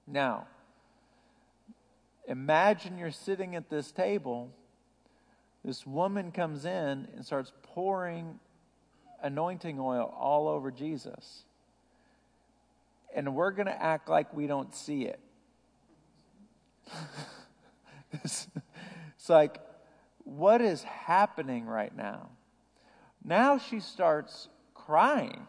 Now, 0.08 0.48
Imagine 2.28 2.98
you're 2.98 3.10
sitting 3.10 3.56
at 3.56 3.70
this 3.70 3.92
table. 3.92 4.52
This 5.64 5.88
woman 5.88 6.32
comes 6.32 6.66
in 6.66 7.08
and 7.16 7.26
starts 7.26 7.54
pouring 7.64 8.40
anointing 9.24 9.80
oil 9.80 10.14
all 10.20 10.48
over 10.48 10.70
Jesus. 10.70 11.44
And 13.16 13.34
we're 13.34 13.52
going 13.52 13.68
to 13.68 13.82
act 13.82 14.10
like 14.10 14.34
we 14.34 14.46
don't 14.46 14.76
see 14.76 15.06
it. 15.06 15.20
it's, 18.12 18.48
it's 19.16 19.30
like, 19.30 19.60
what 20.26 20.62
is 20.62 20.84
happening 20.84 21.66
right 21.66 21.96
now? 21.96 22.30
Now 23.24 23.58
she 23.58 23.80
starts 23.80 24.50
crying. 24.74 25.48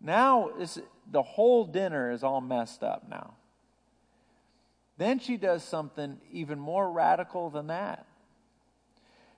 Now, 0.00 0.50
it's, 0.58 0.78
the 1.10 1.22
whole 1.22 1.64
dinner 1.64 2.10
is 2.10 2.22
all 2.22 2.40
messed 2.40 2.82
up 2.82 3.08
now. 3.08 3.34
Then 4.98 5.18
she 5.18 5.36
does 5.36 5.62
something 5.62 6.18
even 6.32 6.58
more 6.58 6.90
radical 6.90 7.50
than 7.50 7.66
that. 7.66 8.06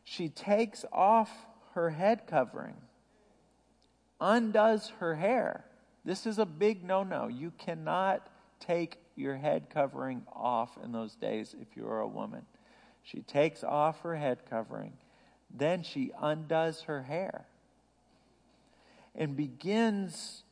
She 0.05 0.29
takes 0.29 0.85
off 0.93 1.31
her 1.75 1.91
head 1.91 2.27
covering, 2.27 2.77
undoes 4.21 4.93
her 5.01 5.17
hair. 5.17 5.65
This 6.05 6.27
is 6.27 6.39
a 6.39 6.47
big 6.47 6.85
no 6.85 7.03
no. 7.03 7.29
You 7.29 7.53
cannot 7.59 8.29
take 8.61 8.99
your 9.17 9.37
head 9.37 9.69
covering 9.69 10.23
off 10.33 10.79
in 10.83 10.93
those 10.93 11.15
days 11.17 11.55
if 11.61 11.77
you're 11.77 12.01
a 12.01 12.09
woman. 12.09 12.47
She 13.03 13.21
takes 13.23 13.65
off 13.65 14.01
her 14.03 14.17
head 14.17 14.39
covering, 14.49 14.93
then 15.51 15.83
she 15.83 16.13
undoes 16.21 16.83
her 16.83 17.03
hair 17.03 17.47
and 19.15 19.37
begins 19.37 20.45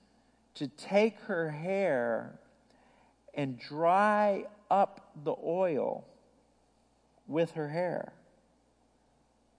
to 0.57 0.69
take 0.69 1.19
her 1.21 1.51
hair 1.51 2.39
and 3.35 3.59
dry 3.59 4.45
up 4.71 5.13
the 5.23 5.35
oil 5.45 6.05
with 7.27 7.53
her 7.53 7.69
hair. 7.69 8.13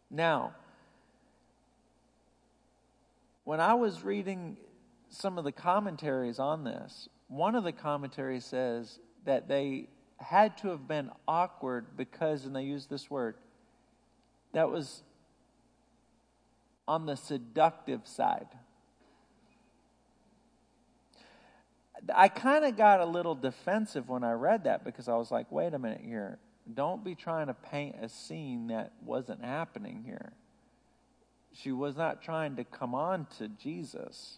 Now, 0.10 0.54
when 3.44 3.60
I 3.60 3.76
was 3.76 4.04
reading 4.04 4.58
some 5.10 5.38
of 5.38 5.44
the 5.44 5.52
commentaries 5.52 6.40
on 6.40 6.64
this, 6.64 7.08
one 7.28 7.56
of 7.56 7.64
the 7.64 7.72
commentaries 7.72 8.46
says 8.46 9.00
that 9.26 9.48
they 9.48 9.88
had 10.18 10.58
to 10.60 10.70
have 10.70 10.88
been 10.88 11.12
awkward 11.28 11.86
because, 11.96 12.46
and 12.46 12.56
they 12.56 12.64
use 12.64 12.88
this 12.88 13.10
word, 13.10 13.36
that 14.54 14.70
was 14.70 15.04
on 16.88 17.06
the 17.06 17.16
seductive 17.16 18.08
side. 18.08 18.48
I 22.14 22.28
kind 22.28 22.66
of 22.66 22.78
got 22.78 23.02
a 23.02 23.06
little 23.06 23.36
defensive 23.36 24.10
when 24.10 24.24
I 24.24 24.34
read 24.34 24.66
that 24.66 24.84
because 24.84 25.08
I 25.08 25.16
was 25.16 25.32
like, 25.32 25.52
wait 25.52 25.74
a 25.74 25.80
minute 25.80 26.02
here. 26.04 26.40
Don't 26.74 27.04
be 27.04 27.16
trying 27.16 27.48
to 27.48 27.54
paint 27.54 27.96
a 28.02 28.10
scene 28.10 28.68
that 28.68 28.92
wasn't 29.04 29.44
happening 29.44 30.04
here. 30.06 30.34
She 31.54 31.72
was 31.72 31.96
not 31.96 32.22
trying 32.22 32.58
to 32.58 32.64
come 32.64 32.94
on 32.94 33.26
to 33.38 33.48
Jesus. 33.48 34.38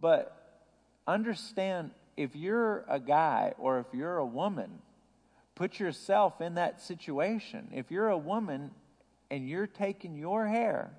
But 0.00 0.62
understand 1.06 1.90
if 2.16 2.36
you're 2.36 2.84
a 2.88 3.00
guy 3.00 3.54
or 3.58 3.80
if 3.80 3.86
you're 3.92 4.18
a 4.18 4.26
woman, 4.26 4.70
put 5.54 5.80
yourself 5.80 6.40
in 6.40 6.54
that 6.54 6.80
situation. 6.80 7.68
If 7.72 7.90
you're 7.90 8.08
a 8.08 8.18
woman 8.18 8.70
and 9.30 9.48
you're 9.48 9.66
taking 9.66 10.16
your 10.16 10.46
hair 10.46 10.92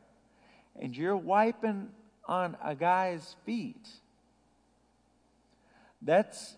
and 0.79 0.96
you're 0.96 1.17
wiping 1.17 1.89
on 2.27 2.58
a 2.63 2.75
guy's 2.75 3.36
feet, 3.46 3.88
that's 6.01 6.55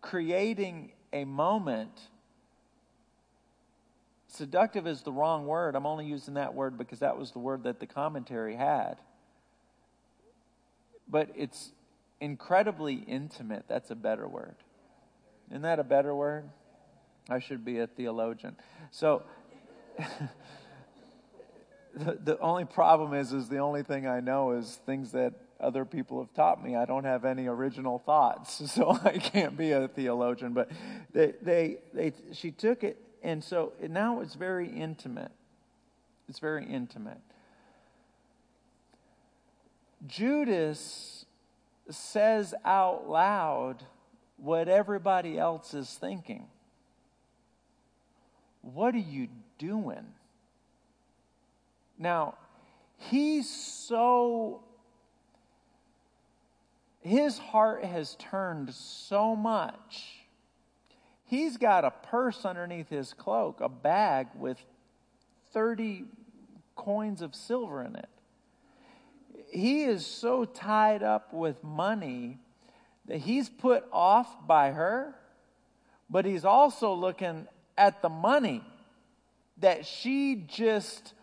creating 0.00 0.92
a 1.12 1.24
moment. 1.24 2.00
Seductive 4.28 4.86
is 4.86 5.02
the 5.02 5.12
wrong 5.12 5.46
word. 5.46 5.74
I'm 5.74 5.86
only 5.86 6.06
using 6.06 6.34
that 6.34 6.54
word 6.54 6.78
because 6.78 7.00
that 7.00 7.18
was 7.18 7.32
the 7.32 7.38
word 7.38 7.64
that 7.64 7.80
the 7.80 7.86
commentary 7.86 8.54
had. 8.54 8.96
But 11.08 11.30
it's 11.34 11.72
incredibly 12.20 12.94
intimate. 12.94 13.64
That's 13.66 13.90
a 13.90 13.96
better 13.96 14.28
word. 14.28 14.54
Isn't 15.50 15.62
that 15.62 15.80
a 15.80 15.84
better 15.84 16.14
word? 16.14 16.48
I 17.28 17.40
should 17.40 17.64
be 17.64 17.78
a 17.80 17.86
theologian. 17.86 18.56
So 18.90 19.24
the, 21.94 22.18
the 22.22 22.38
only 22.38 22.64
problem 22.64 23.14
is 23.14 23.32
is 23.32 23.48
the 23.48 23.58
only 23.58 23.82
thing 23.82 24.06
I 24.06 24.20
know 24.20 24.52
is 24.52 24.78
things 24.86 25.12
that 25.12 25.34
other 25.60 25.84
people 25.84 26.20
have 26.20 26.32
taught 26.34 26.62
me. 26.62 26.76
I 26.76 26.84
don't 26.84 27.04
have 27.04 27.24
any 27.24 27.46
original 27.46 27.98
thoughts, 27.98 28.70
so 28.72 28.98
I 29.04 29.18
can't 29.18 29.56
be 29.56 29.72
a 29.72 29.88
theologian. 29.88 30.52
But 30.52 30.70
they, 31.12 31.34
they, 31.42 31.76
they, 31.92 32.12
she 32.32 32.50
took 32.50 32.84
it, 32.84 32.98
and 33.22 33.42
so 33.42 33.72
now 33.88 34.20
it's 34.20 34.34
very 34.34 34.68
intimate. 34.68 35.32
It's 36.28 36.38
very 36.38 36.64
intimate. 36.64 37.20
Judas 40.06 41.26
says 41.90 42.54
out 42.64 43.08
loud 43.08 43.84
what 44.36 44.68
everybody 44.68 45.38
else 45.38 45.74
is 45.74 45.90
thinking. 45.90 46.46
What 48.62 48.94
are 48.94 48.98
you 48.98 49.28
doing? 49.58 50.06
Now, 51.98 52.34
he's 52.96 53.48
so, 53.48 54.62
his 57.00 57.38
heart 57.38 57.84
has 57.84 58.14
turned 58.16 58.72
so 58.74 59.34
much. 59.34 60.04
He's 61.24 61.56
got 61.56 61.84
a 61.84 61.90
purse 61.90 62.44
underneath 62.44 62.88
his 62.88 63.14
cloak, 63.14 63.60
a 63.60 63.68
bag 63.68 64.28
with 64.34 64.58
30 65.52 66.04
coins 66.76 67.22
of 67.22 67.34
silver 67.34 67.82
in 67.82 67.96
it. 67.96 68.08
He 69.50 69.82
is 69.82 70.06
so 70.06 70.44
tied 70.44 71.02
up 71.02 71.32
with 71.32 71.62
money 71.64 72.38
that 73.06 73.18
he's 73.18 73.48
put 73.48 73.84
off 73.92 74.46
by 74.46 74.70
her, 74.70 75.14
but 76.08 76.24
he's 76.24 76.44
also 76.44 76.92
looking 76.92 77.48
at 77.76 78.02
the 78.02 78.08
money 78.08 78.62
that 79.58 79.86
she 79.86 80.44
just 80.46 81.14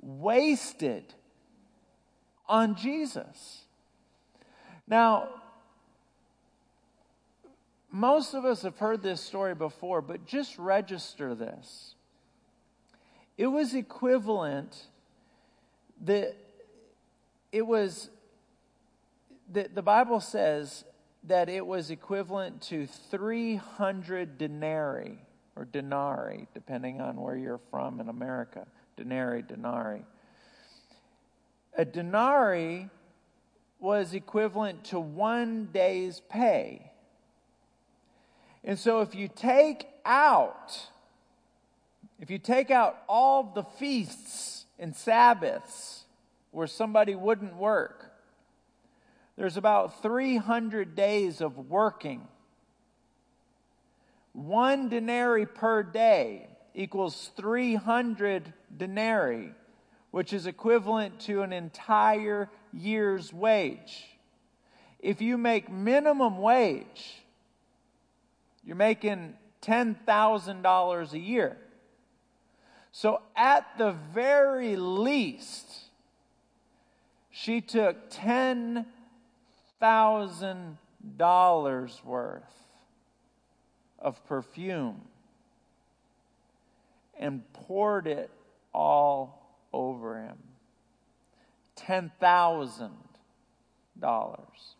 wasted 0.00 1.14
on 2.48 2.74
Jesus. 2.76 3.61
Now, 4.92 5.30
most 7.90 8.34
of 8.34 8.44
us 8.44 8.60
have 8.60 8.76
heard 8.76 9.02
this 9.02 9.22
story 9.22 9.54
before, 9.54 10.02
but 10.02 10.26
just 10.26 10.58
register 10.58 11.34
this. 11.34 11.94
It 13.38 13.46
was 13.46 13.72
equivalent 13.72 14.88
that 16.02 16.36
it 17.52 17.66
was 17.66 18.10
the, 19.50 19.70
the 19.72 19.80
Bible 19.80 20.20
says 20.20 20.84
that 21.24 21.48
it 21.48 21.66
was 21.66 21.90
equivalent 21.90 22.60
to 22.64 22.86
300 22.86 24.36
denarii 24.36 25.20
or 25.56 25.64
denarii, 25.64 26.48
depending 26.52 27.00
on 27.00 27.16
where 27.16 27.38
you're 27.38 27.60
from 27.70 27.98
in 27.98 28.10
America. 28.10 28.66
Denarii, 28.98 29.40
denarii. 29.40 30.04
A 31.78 31.86
denarii 31.86 32.90
was 33.82 34.14
equivalent 34.14 34.84
to 34.84 35.00
one 35.00 35.68
day's 35.72 36.20
pay. 36.30 36.92
And 38.62 38.78
so 38.78 39.00
if 39.00 39.16
you 39.16 39.26
take 39.26 39.88
out, 40.04 40.86
if 42.20 42.30
you 42.30 42.38
take 42.38 42.70
out 42.70 43.02
all 43.08 43.42
the 43.42 43.64
feasts 43.64 44.66
and 44.78 44.94
Sabbaths 44.94 46.04
where 46.52 46.68
somebody 46.68 47.16
wouldn't 47.16 47.56
work, 47.56 48.12
there's 49.36 49.56
about 49.56 50.00
300 50.00 50.94
days 50.94 51.40
of 51.40 51.68
working. 51.68 52.28
One 54.32 54.88
denarii 54.90 55.46
per 55.46 55.82
day 55.82 56.46
equals 56.72 57.32
300 57.36 58.52
denarii, 58.76 59.54
which 60.12 60.32
is 60.32 60.46
equivalent 60.46 61.18
to 61.22 61.42
an 61.42 61.52
entire 61.52 62.48
year's 62.72 63.32
wage. 63.32 64.04
If 64.98 65.20
you 65.20 65.36
make 65.36 65.70
minimum 65.70 66.38
wage, 66.38 67.22
you're 68.64 68.76
making 68.76 69.34
$10,000 69.62 71.12
a 71.12 71.18
year. 71.18 71.56
So, 72.92 73.22
at 73.34 73.66
the 73.78 73.92
very 74.12 74.76
least, 74.76 75.66
she 77.30 77.60
took 77.60 78.10
10 78.10 78.86
thousand 79.82 80.78
dollars 81.16 82.00
worth 82.04 82.68
of 83.98 84.24
perfume 84.28 85.00
and 87.18 87.42
poured 87.52 88.06
it 88.06 88.30
all 88.72 89.58
over 89.72 90.22
him. 90.22 90.38
Ten 91.86 92.12
thousand 92.20 92.92
dollars. 93.98 94.76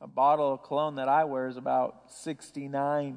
A 0.00 0.06
bottle 0.06 0.54
of 0.54 0.62
cologne 0.62 0.94
that 0.94 1.08
I 1.08 1.24
wear 1.24 1.46
is 1.46 1.58
about 1.58 2.08
$69. 2.08 3.16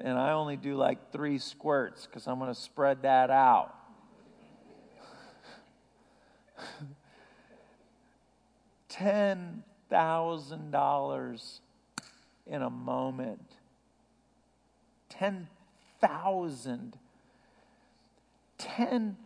And 0.00 0.18
I 0.18 0.32
only 0.32 0.56
do 0.56 0.76
like 0.76 1.12
three 1.12 1.38
squirts 1.38 2.06
because 2.06 2.26
I'm 2.26 2.38
going 2.38 2.54
to 2.54 2.58
spread 2.58 3.02
that 3.02 3.30
out. 3.30 3.74
$10,000 8.90 11.60
in 12.46 12.62
a 12.62 12.70
moment. 12.70 13.56
10,000. 15.10 16.96
10 18.58 19.16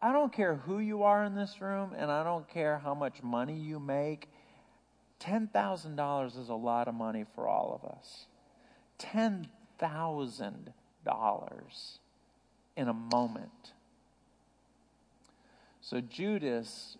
I 0.00 0.12
don't 0.12 0.32
care 0.32 0.54
who 0.54 0.78
you 0.78 1.02
are 1.02 1.24
in 1.24 1.34
this 1.34 1.60
room 1.60 1.92
and 1.96 2.08
I 2.10 2.22
don't 2.22 2.48
care 2.48 2.78
how 2.78 2.94
much 2.94 3.22
money 3.22 3.58
you 3.58 3.80
make. 3.80 4.28
$10,000 5.20 6.38
is 6.38 6.48
a 6.48 6.54
lot 6.54 6.86
of 6.86 6.94
money 6.94 7.24
for 7.34 7.48
all 7.48 7.80
of 7.82 7.90
us. 7.90 8.26
$10,000 9.00 11.98
in 12.76 12.88
a 12.88 12.92
moment. 12.92 13.72
So 15.80 16.00
Judas 16.00 16.96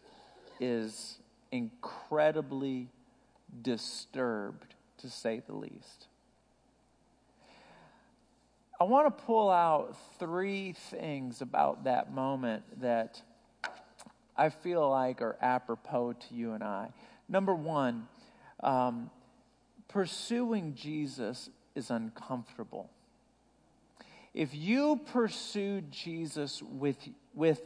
is 0.58 1.18
incredibly 1.52 2.88
disturbed, 3.62 4.74
to 4.98 5.08
say 5.08 5.40
the 5.46 5.54
least. 5.54 6.08
I 8.80 8.84
want 8.84 9.06
to 9.06 9.24
pull 9.24 9.50
out 9.50 9.96
three 10.20 10.72
things 10.72 11.42
about 11.42 11.84
that 11.84 12.12
moment 12.12 12.62
that 12.80 13.20
I 14.36 14.50
feel 14.50 14.88
like 14.88 15.20
are 15.20 15.36
apropos 15.40 16.12
to 16.12 16.34
you 16.34 16.52
and 16.52 16.62
I. 16.62 16.90
Number 17.28 17.56
one, 17.56 18.06
um, 18.60 19.10
pursuing 19.88 20.76
Jesus 20.76 21.50
is 21.74 21.90
uncomfortable. 21.90 22.88
If 24.32 24.54
you 24.54 25.00
pursue 25.12 25.80
Jesus 25.90 26.62
with, 26.62 26.98
with 27.34 27.60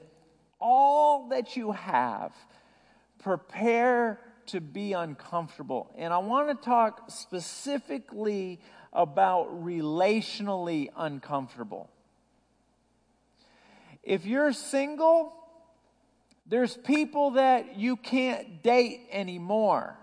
all 0.58 1.28
that 1.28 1.56
you 1.56 1.72
have, 1.72 2.32
prepare 3.22 4.18
to 4.46 4.62
be 4.62 4.94
uncomfortable. 4.94 5.92
And 5.94 6.10
I 6.10 6.18
want 6.18 6.48
to 6.48 6.54
talk 6.54 7.10
specifically 7.10 8.60
about 8.92 9.64
relationally 9.64 10.90
uncomfortable. 10.96 11.88
If 14.02 14.26
you're 14.26 14.52
single, 14.52 15.32
there's 16.46 16.76
people 16.76 17.32
that 17.32 17.78
you 17.78 17.96
can't 17.96 18.62
date 18.62 19.06
anymore 19.10 19.96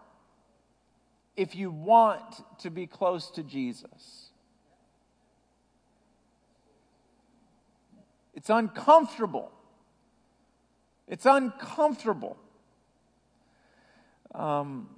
if 1.36 1.56
you 1.56 1.72
want 1.72 2.44
to 2.60 2.70
be 2.70 2.88
close 2.88 3.30
to 3.32 3.44
Jesus. 3.44 4.30
It's 8.34 8.50
uncomfortable. 8.50 9.52
It's 11.08 11.26
uncomfortable. 11.26 12.38
Um, 14.34 14.90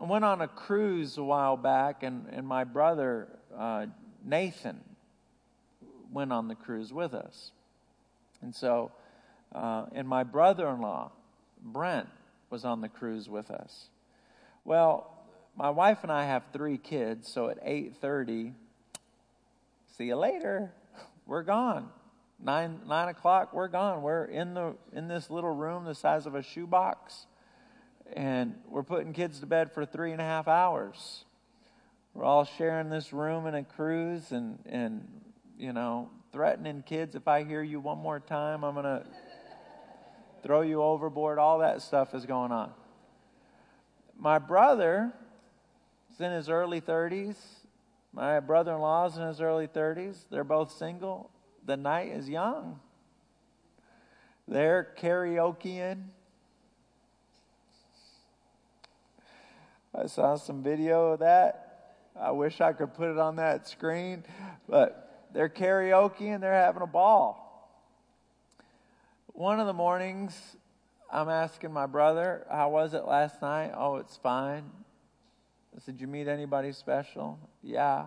I 0.00 0.04
went 0.04 0.24
on 0.24 0.42
a 0.42 0.48
cruise 0.48 1.16
a 1.16 1.24
while 1.24 1.56
back, 1.56 2.02
and, 2.02 2.26
and 2.30 2.46
my 2.46 2.64
brother, 2.64 3.28
uh, 3.56 3.86
Nathan, 4.24 4.80
went 6.12 6.32
on 6.32 6.48
the 6.48 6.54
cruise 6.54 6.92
with 6.92 7.14
us. 7.14 7.52
And 8.42 8.54
so, 8.54 8.92
uh, 9.54 9.86
and 9.92 10.06
my 10.06 10.22
brother 10.22 10.68
in 10.68 10.80
law, 10.80 11.12
Brent, 11.62 12.08
was 12.50 12.64
on 12.64 12.82
the 12.82 12.88
cruise 12.88 13.28
with 13.28 13.50
us. 13.50 13.88
Well, 14.64 15.10
my 15.56 15.70
wife 15.70 15.98
and 16.02 16.12
I 16.12 16.26
have 16.26 16.44
three 16.52 16.76
kids, 16.76 17.32
so 17.32 17.48
at 17.48 17.64
8.30, 17.64 18.52
see 19.96 20.04
you 20.04 20.16
later, 20.16 20.72
we're 21.26 21.42
gone 21.42 21.88
nine 22.38 22.80
nine 22.86 23.08
o'clock 23.08 23.54
we're 23.54 23.66
gone 23.66 24.02
we're 24.02 24.26
in 24.26 24.52
the 24.52 24.74
in 24.92 25.08
this 25.08 25.30
little 25.30 25.54
room 25.54 25.84
the 25.86 25.94
size 25.94 26.26
of 26.26 26.34
a 26.34 26.42
shoebox 26.42 27.26
and 28.14 28.54
we're 28.68 28.82
putting 28.82 29.12
kids 29.12 29.40
to 29.40 29.46
bed 29.46 29.72
for 29.72 29.84
three 29.84 30.12
and 30.12 30.20
a 30.20 30.24
half 30.24 30.48
hours 30.48 31.24
we're 32.14 32.24
all 32.24 32.44
sharing 32.44 32.88
this 32.88 33.12
room 33.12 33.46
in 33.46 33.54
a 33.54 33.64
cruise 33.64 34.32
and 34.32 34.58
and 34.66 35.06
you 35.58 35.72
know 35.72 36.10
threatening 36.32 36.82
kids 36.82 37.14
if 37.14 37.26
i 37.28 37.44
hear 37.44 37.62
you 37.62 37.80
one 37.80 37.98
more 37.98 38.20
time 38.20 38.64
i'm 38.64 38.74
gonna 38.74 39.04
throw 40.46 40.60
you 40.60 40.80
overboard, 40.80 41.40
all 41.40 41.58
that 41.58 41.82
stuff 41.82 42.14
is 42.14 42.24
going 42.24 42.52
on. 42.52 42.70
My 44.16 44.38
brother 44.38 45.12
is 46.12 46.20
in 46.20 46.30
his 46.30 46.48
early 46.48 46.80
30s. 46.80 47.34
My 48.12 48.38
brother 48.38 48.72
in 48.74 48.80
law 48.80 49.06
is 49.06 49.16
in 49.16 49.26
his 49.26 49.40
early 49.40 49.66
30s. 49.66 50.16
They're 50.30 50.44
both 50.44 50.70
single. 50.70 51.30
The 51.64 51.76
night 51.76 52.12
is 52.12 52.28
young. 52.28 52.78
They're 54.46 54.94
karaokeing. 54.96 56.04
I 59.98 60.06
saw 60.06 60.36
some 60.36 60.62
video 60.62 61.12
of 61.12 61.20
that. 61.20 61.62
I 62.20 62.30
wish 62.30 62.60
I 62.60 62.72
could 62.72 62.94
put 62.94 63.10
it 63.10 63.18
on 63.18 63.36
that 63.36 63.66
screen, 63.66 64.24
but 64.68 65.28
they're 65.32 65.48
karaoke 65.48 66.32
and 66.34 66.42
they're 66.42 66.52
having 66.52 66.82
a 66.82 66.86
ball. 66.86 67.42
One 69.28 69.60
of 69.60 69.66
the 69.66 69.72
mornings, 69.72 70.56
I'm 71.10 71.28
asking 71.28 71.72
my 71.72 71.86
brother, 71.86 72.46
How 72.50 72.70
was 72.70 72.94
it 72.94 73.04
last 73.06 73.40
night? 73.40 73.72
Oh, 73.74 73.96
it's 73.96 74.16
fine. 74.16 74.64
I 75.74 75.80
said, 75.80 75.96
Did 75.96 76.00
you 76.02 76.06
meet 76.06 76.28
anybody 76.28 76.72
special? 76.72 77.38
Yeah. 77.62 78.06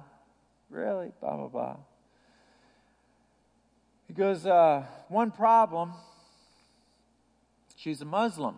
Really? 0.70 1.12
Blah, 1.20 1.38
blah, 1.38 1.48
blah. 1.48 1.76
He 4.08 4.14
goes, 4.14 4.46
uh, 4.46 4.84
One 5.08 5.32
problem. 5.32 5.94
She's 7.76 8.02
a 8.02 8.06
Muslim. 8.06 8.58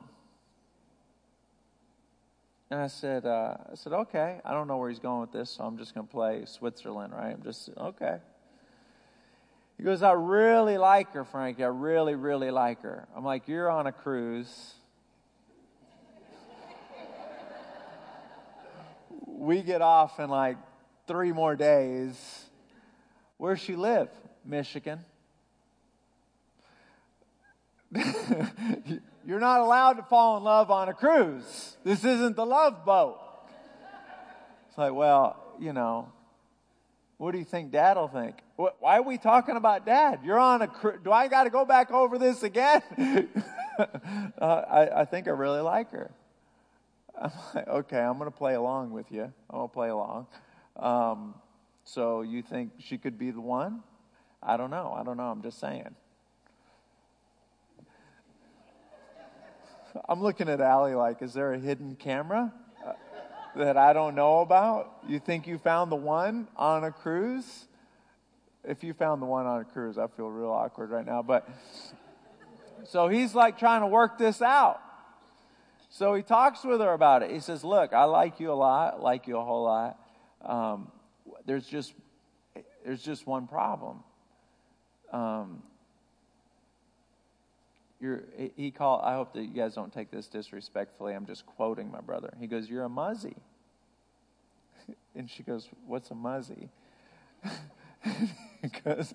And 2.72 2.80
I 2.80 2.88
said, 2.88 3.26
uh, 3.26 3.58
I 3.70 3.76
said, 3.76 3.92
okay. 3.92 4.40
I 4.46 4.54
don't 4.54 4.70
know 4.70 4.78
where 4.78 4.90
he's 4.90 5.00
going 5.00 5.20
with 5.20 5.34
this, 5.34 5.50
so 5.50 5.66
I'm 5.66 5.78
just 5.78 5.94
going 5.94 6.08
to 6.08 6.12
play 6.12 6.44
Switzerland, 6.46 7.12
right? 7.12 7.34
I'm 7.34 7.44
just, 7.44 7.70
okay. 7.78 8.20
He 9.78 9.84
goes, 9.84 10.02
I 10.02 10.14
really 10.14 10.78
like 10.78 11.12
her, 11.12 11.26
Frankie. 11.26 11.66
I 11.66 11.68
really, 11.68 12.16
really 12.16 12.50
like 12.50 12.82
her. 12.84 13.10
I'm 13.14 13.26
like, 13.26 13.50
you're 13.50 13.70
on 13.70 13.88
a 13.88 13.92
cruise. 13.92 14.76
we 19.26 19.62
get 19.64 19.82
off 19.82 20.22
in 20.22 20.30
like 20.30 20.56
three 21.08 21.34
more 21.34 21.58
days. 21.58 22.46
Where's 23.36 23.60
she 23.60 23.76
live? 23.76 24.08
Michigan. 24.46 25.00
You're 29.26 29.40
not 29.40 29.62
allowed 29.62 29.94
to 29.94 30.04
fall 30.04 30.38
in 30.38 30.44
love 30.44 30.72
on 30.72 30.90
a 30.90 30.94
cruise. 30.94 31.78
This 31.84 32.04
isn't 32.04 32.36
the 32.36 32.46
love 32.46 32.86
boat. 32.86 33.20
It's 34.70 34.78
like, 34.78 34.94
well, 34.94 35.56
you 35.60 35.74
know, 35.74 36.12
what 37.18 37.34
do 37.34 37.38
you 37.38 37.46
think 37.46 37.72
dad 37.72 37.98
will 37.98 38.08
think? 38.08 38.38
Why 38.56 38.98
are 38.98 39.04
we 39.04 39.18
talking 39.18 39.56
about 39.56 39.86
dad? 39.86 40.22
You're 40.24 40.40
on 40.40 40.62
a 40.62 40.68
cruise. 40.68 41.00
Do 41.04 41.12
I 41.12 41.28
got 41.28 41.44
to 41.44 41.50
go 41.50 41.66
back 41.66 41.92
over 41.92 42.18
this 42.18 42.42
again? 42.42 42.82
uh, 43.78 44.44
I, 44.46 45.02
I 45.02 45.06
think 45.06 45.28
I 45.28 45.32
really 45.32 45.62
like 45.62 45.92
her. 45.92 46.12
I'm 47.22 47.32
like, 47.54 47.68
okay, 47.68 48.00
I'm 48.00 48.18
going 48.18 48.32
to 48.32 48.36
play 48.36 48.56
along 48.56 48.92
with 48.92 49.12
you. 49.12 49.24
I'm 49.24 49.58
going 49.58 49.70
to 49.70 49.74
play 49.74 49.90
along. 49.90 50.28
Um, 50.78 51.36
so 51.84 52.22
you 52.22 52.42
think 52.42 52.72
she 52.80 52.98
could 52.98 53.18
be 53.18 53.32
the 53.32 53.42
one? 53.42 53.84
I 54.42 54.58
don't 54.58 54.72
know. 54.72 54.96
I 54.98 55.04
don't 55.04 55.18
know. 55.18 55.30
I'm 55.30 55.44
just 55.44 55.60
saying. 55.60 55.96
I'm 60.08 60.22
looking 60.22 60.50
at 60.50 60.62
Allie 60.62 60.96
like, 60.96 61.22
is 61.22 61.34
there 61.34 61.54
a 61.54 61.60
hidden 61.60 61.96
camera 61.96 62.54
uh, 62.86 62.94
that 63.56 63.78
I 63.78 63.94
don't 63.94 64.16
know 64.16 64.40
about? 64.40 64.92
You 65.08 65.20
think 65.20 65.48
you 65.48 65.58
found 65.58 65.92
the 65.92 65.98
one 65.98 66.48
on 66.56 66.84
a 66.84 66.92
cruise? 66.92 67.66
If 68.64 68.84
you 68.84 68.94
found 68.94 69.22
the 69.22 69.26
one 69.26 69.46
on 69.46 69.62
a 69.62 69.66
cruise, 69.66 69.98
I 69.98 70.08
feel 70.08 70.28
real 70.28 70.52
awkward 70.52 70.92
right 70.92 71.06
now. 71.06 71.22
But 71.22 71.50
so 72.86 73.08
he's 73.08 73.36
like 73.36 73.58
trying 73.58 73.82
to 73.82 73.88
work 73.88 74.18
this 74.18 74.42
out. 74.42 74.80
So 75.90 76.14
he 76.14 76.24
talks 76.24 76.64
with 76.64 76.80
her 76.80 76.94
about 76.94 77.24
it. 77.24 77.32
He 77.32 77.40
says, 77.40 77.64
Look, 77.64 77.94
I 77.94 78.06
like 78.06 78.40
you 78.40 78.52
a 78.52 78.54
lot, 78.54 79.02
like 79.02 79.28
you 79.28 79.38
a 79.38 79.44
whole 79.44 79.64
lot. 79.64 80.00
Um, 80.44 80.92
there's 81.46 81.66
just 81.66 81.94
there's 82.86 83.04
just 83.04 83.28
one 83.28 83.48
problem. 83.48 84.04
Um, 85.12 85.64
you're, 88.02 88.24
he 88.56 88.72
called, 88.72 89.02
I 89.04 89.14
hope 89.14 89.34
that 89.34 89.44
you 89.44 89.54
guys 89.54 89.76
don't 89.76 89.94
take 89.94 90.10
this 90.10 90.28
disrespectfully. 90.28 91.14
I'm 91.14 91.28
just 91.28 91.46
quoting 91.46 91.92
my 91.92 92.02
brother. 92.02 92.34
He 92.40 92.48
goes, 92.48 92.68
You're 92.68 92.84
a 92.84 92.90
muzzy. 92.90 93.36
And 95.14 95.30
she 95.30 95.44
goes, 95.44 95.70
What's 95.86 96.10
a 96.10 96.16
muzzy? 96.16 96.70
because 98.62 99.14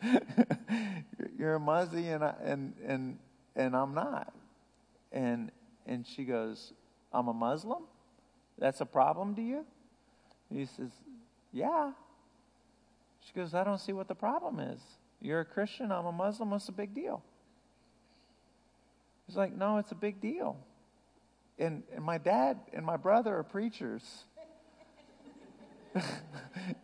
you're 1.39 1.55
a 1.55 1.61
muzzy 1.61 2.09
and, 2.09 2.23
I, 2.23 2.35
and, 2.43 2.75
and, 2.87 3.19
and 3.57 3.75
I'm 3.75 3.95
not. 3.95 4.33
And, 5.11 5.51
and 5.87 6.07
she 6.07 6.25
goes, 6.25 6.73
I'm 7.13 7.29
a 7.29 7.35
Muslim? 7.35 7.83
That's 8.59 8.81
a 8.81 8.87
problem 8.87 9.35
to 9.35 9.43
you? 9.43 9.65
He 10.53 10.67
says, 10.67 10.91
Yeah. 11.53 11.93
She 13.27 13.33
goes, 13.33 13.55
I 13.55 13.65
don't 13.65 13.81
see 13.81 13.93
what 13.93 14.07
the 14.07 14.15
problem 14.15 14.61
is. 14.61 14.81
You're 15.21 15.41
a 15.41 15.45
Christian, 15.45 15.91
I'm 15.91 16.07
a 16.07 16.13
Muslim, 16.13 16.51
what's 16.51 16.67
the 16.67 16.73
big 16.73 16.95
deal? 16.95 17.23
He's 19.27 19.37
like, 19.37 19.55
no, 19.55 19.79
it's 19.79 19.93
a 19.93 19.97
big 19.97 20.21
deal. 20.21 20.57
And, 21.59 21.83
and 21.95 22.05
my 22.05 22.19
dad 22.19 22.59
and 22.73 22.85
my 22.85 22.97
brother 22.97 23.37
are 23.37 23.45
preachers. 23.45 24.25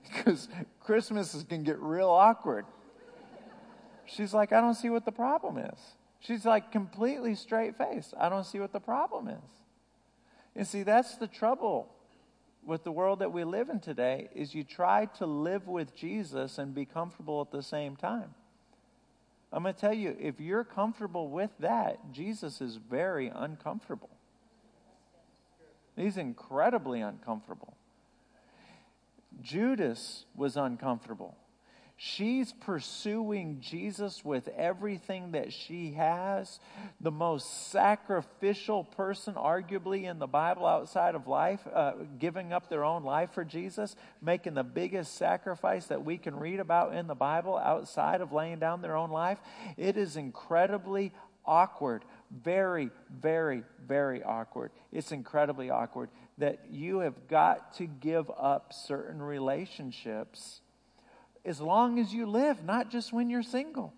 Because 0.05 0.49
Christmas 0.81 1.45
can 1.49 1.65
get 1.65 1.79
real 1.81 2.09
awkward. 2.09 2.65
She's 4.07 4.33
like, 4.33 4.53
I 4.53 4.61
don't 4.61 4.75
see 4.75 4.91
what 4.91 5.05
the 5.05 5.13
problem 5.13 5.59
is. 5.59 5.79
She's 6.21 6.45
like 6.45 6.71
completely 6.71 7.35
straight 7.35 7.77
faced. 7.77 8.15
I 8.19 8.29
don't 8.29 8.45
see 8.45 8.61
what 8.61 8.73
the 8.73 8.81
problem 8.81 9.29
is. 9.29 9.51
And 10.55 10.67
see, 10.67 10.83
that's 10.83 11.17
the 11.17 11.27
trouble 11.27 11.89
with 12.65 12.85
the 12.85 12.93
world 12.93 13.19
that 13.19 13.33
we 13.33 13.43
live 13.45 13.69
in 13.71 13.81
today 13.81 14.29
is 14.35 14.55
you 14.55 14.65
try 14.65 15.07
to 15.19 15.27
live 15.27 15.67
with 15.67 15.97
Jesus 15.97 16.59
and 16.59 16.75
be 16.75 16.85
comfortable 16.85 17.41
at 17.41 17.51
the 17.51 17.63
same 17.63 17.97
time. 17.97 18.35
I'm 19.53 19.63
going 19.63 19.75
to 19.75 19.81
tell 19.81 19.93
you, 19.93 20.17
if 20.19 20.41
you're 20.41 20.65
comfortable 20.65 21.29
with 21.29 21.51
that, 21.61 22.13
Jesus 22.13 22.61
is 22.61 22.77
very 22.77 23.31
uncomfortable. 23.35 24.09
He's 25.95 26.17
incredibly 26.17 27.03
uncomfortable. 27.03 27.77
Judas 29.43 30.25
was 30.35 30.57
uncomfortable. 30.57 31.37
She's 32.05 32.53
pursuing 32.53 33.61
Jesus 33.61 34.25
with 34.25 34.49
everything 34.49 35.31
that 35.33 35.53
she 35.53 35.93
has. 35.93 36.59
The 37.01 37.13
most 37.13 37.71
sacrificial 37.71 38.83
person, 38.83 39.35
arguably, 39.35 40.11
in 40.11 40.19
the 40.19 40.27
Bible 40.27 40.67
outside 40.67 41.15
of 41.15 41.29
life, 41.29 41.61
uh, 41.73 41.93
giving 42.19 42.53
up 42.53 42.69
their 42.69 42.83
own 42.85 43.05
life 43.05 43.31
for 43.31 43.45
Jesus, 43.45 43.95
making 44.21 44.55
the 44.55 44.65
biggest 44.65 45.15
sacrifice 45.15 45.87
that 45.87 46.05
we 46.05 46.19
can 46.19 46.35
read 46.35 46.59
about 46.59 46.93
in 46.93 47.07
the 47.07 47.15
Bible 47.15 47.57
outside 47.57 48.21
of 48.21 48.33
laying 48.33 48.59
down 48.59 48.83
their 48.83 48.97
own 48.97 49.13
life. 49.13 49.39
It 49.77 49.97
is 49.97 50.17
incredibly 50.17 51.13
awkward. 51.47 52.05
Very, 52.33 52.91
very, 53.17 53.63
very 53.87 54.25
awkward. 54.25 54.73
It's 54.91 55.13
incredibly 55.13 55.71
awkward 55.71 56.11
that 56.39 56.65
you 56.69 56.99
have 56.99 57.29
got 57.29 57.75
to 57.77 57.87
give 57.87 58.29
up 58.37 58.73
certain 58.73 59.23
relationships 59.23 60.63
as 61.45 61.61
long 61.61 61.99
as 61.99 62.13
you 62.13 62.27
live, 62.27 62.65
not 62.65 62.91
just 62.91 63.13
when 63.13 63.29
you're 63.31 63.43
single. 63.43 63.93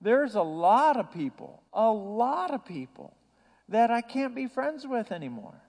There's 0.00 0.36
a 0.36 0.42
lot 0.42 0.96
of 0.96 1.12
people, 1.12 1.62
a 1.72 1.90
lot 1.90 2.52
of 2.52 2.64
people 2.64 3.14
that 3.68 3.90
I 3.90 4.00
can't 4.00 4.34
be 4.34 4.46
friends 4.46 4.86
with 4.86 5.10
anymore. 5.10 5.60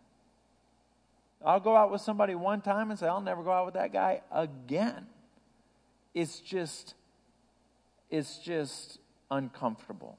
I'll 1.44 1.60
go 1.60 1.76
out 1.76 1.92
with 1.92 2.02
somebody 2.02 2.36
one 2.36 2.62
time 2.62 2.92
and 2.92 3.00
say, 3.00 3.08
I'll 3.08 3.22
never 3.22 3.44
go 3.44 3.52
out 3.52 3.66
with 3.66 3.76
that 3.76 3.94
guy 3.94 4.22
again. 4.32 5.08
It's 6.14 6.40
just, 6.40 6.96
it's 8.10 8.40
just 8.40 9.00
uncomfortable. 9.32 10.18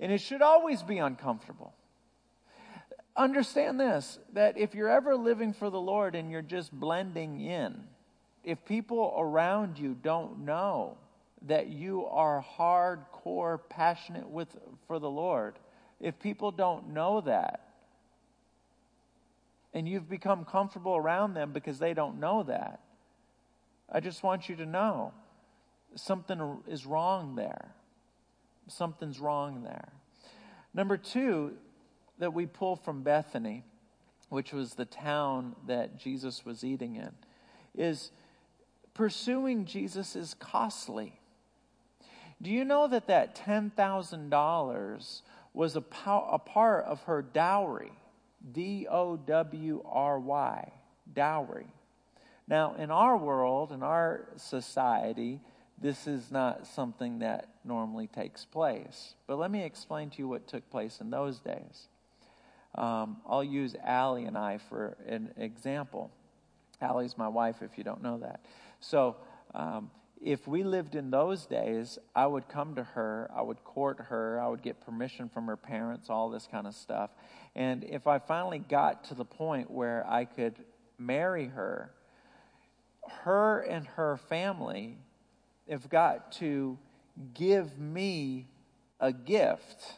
And 0.00 0.10
it 0.10 0.20
should 0.20 0.42
always 0.42 0.82
be 0.82 0.98
uncomfortable. 0.98 1.74
Understand 3.16 3.80
this 3.80 4.18
that 4.32 4.58
if 4.58 4.74
you're 4.74 4.90
ever 4.90 5.16
living 5.16 5.52
for 5.52 5.70
the 5.70 5.80
Lord 5.80 6.14
and 6.14 6.30
you're 6.30 6.42
just 6.42 6.72
blending 6.72 7.40
in, 7.40 7.84
if 8.46 8.64
people 8.64 9.12
around 9.18 9.76
you 9.76 9.96
don't 10.00 10.38
know 10.38 10.96
that 11.42 11.66
you 11.66 12.06
are 12.06 12.42
hardcore 12.56 13.58
passionate 13.68 14.28
with 14.28 14.56
for 14.86 14.98
the 15.00 15.10
Lord, 15.10 15.58
if 16.00 16.18
people 16.20 16.52
don't 16.52 16.90
know 16.90 17.20
that, 17.22 17.60
and 19.74 19.86
you've 19.86 20.08
become 20.08 20.44
comfortable 20.44 20.96
around 20.96 21.34
them 21.34 21.52
because 21.52 21.78
they 21.80 21.92
don't 21.92 22.20
know 22.20 22.44
that, 22.44 22.80
I 23.90 23.98
just 24.00 24.22
want 24.22 24.48
you 24.48 24.56
to 24.56 24.64
know 24.64 25.12
something 25.96 26.58
is 26.68 26.86
wrong 26.86 27.34
there. 27.34 27.72
Something's 28.68 29.18
wrong 29.18 29.64
there. 29.64 29.88
Number 30.72 30.96
two, 30.96 31.54
that 32.18 32.32
we 32.32 32.46
pull 32.46 32.76
from 32.76 33.02
Bethany, 33.02 33.64
which 34.28 34.52
was 34.52 34.74
the 34.74 34.84
town 34.84 35.56
that 35.66 35.98
Jesus 35.98 36.44
was 36.44 36.64
eating 36.64 36.96
in, 36.96 37.10
is 37.74 38.10
pursuing 38.96 39.66
Jesus 39.66 40.16
is 40.16 40.34
costly. 40.34 41.20
Do 42.40 42.50
you 42.50 42.64
know 42.64 42.88
that 42.88 43.08
that 43.08 43.36
$10,000 43.36 45.22
was 45.52 45.76
a, 45.76 45.80
pow- 45.82 46.28
a 46.32 46.38
part 46.38 46.86
of 46.86 47.02
her 47.02 47.20
dowry? 47.20 47.92
D 48.52 48.86
O 48.88 49.16
W 49.16 49.82
R 49.84 50.18
Y, 50.18 50.72
dowry. 51.12 51.66
Now, 52.48 52.74
in 52.76 52.90
our 52.90 53.16
world, 53.16 53.72
in 53.72 53.82
our 53.82 54.28
society, 54.36 55.40
this 55.80 56.06
is 56.06 56.30
not 56.30 56.66
something 56.66 57.18
that 57.18 57.48
normally 57.64 58.06
takes 58.06 58.44
place. 58.44 59.14
But 59.26 59.38
let 59.38 59.50
me 59.50 59.62
explain 59.62 60.10
to 60.10 60.18
you 60.18 60.28
what 60.28 60.46
took 60.46 60.68
place 60.70 61.00
in 61.00 61.10
those 61.10 61.38
days. 61.40 61.88
Um, 62.74 63.18
I'll 63.28 63.44
use 63.44 63.74
Allie 63.84 64.24
and 64.24 64.38
I 64.38 64.58
for 64.58 64.96
an 65.06 65.32
example. 65.36 66.10
Allie's 66.80 67.18
my 67.18 67.28
wife, 67.28 67.56
if 67.62 67.76
you 67.76 67.84
don't 67.84 68.02
know 68.02 68.18
that. 68.18 68.40
So, 68.80 69.16
um, 69.54 69.90
if 70.22 70.48
we 70.48 70.62
lived 70.64 70.94
in 70.94 71.10
those 71.10 71.46
days, 71.46 71.98
I 72.14 72.26
would 72.26 72.48
come 72.48 72.74
to 72.76 72.82
her, 72.82 73.30
I 73.34 73.42
would 73.42 73.62
court 73.64 74.00
her, 74.08 74.40
I 74.40 74.48
would 74.48 74.62
get 74.62 74.80
permission 74.80 75.28
from 75.28 75.46
her 75.46 75.56
parents, 75.56 76.08
all 76.08 76.30
this 76.30 76.48
kind 76.50 76.66
of 76.66 76.74
stuff. 76.74 77.10
And 77.54 77.84
if 77.84 78.06
I 78.06 78.18
finally 78.18 78.58
got 78.58 79.04
to 79.04 79.14
the 79.14 79.24
point 79.24 79.70
where 79.70 80.04
I 80.08 80.24
could 80.24 80.54
marry 80.98 81.46
her, 81.46 81.92
her 83.24 83.60
and 83.60 83.86
her 83.86 84.16
family 84.16 84.98
have 85.68 85.88
got 85.88 86.32
to 86.32 86.78
give 87.34 87.78
me 87.78 88.46
a 89.00 89.12
gift. 89.12 89.94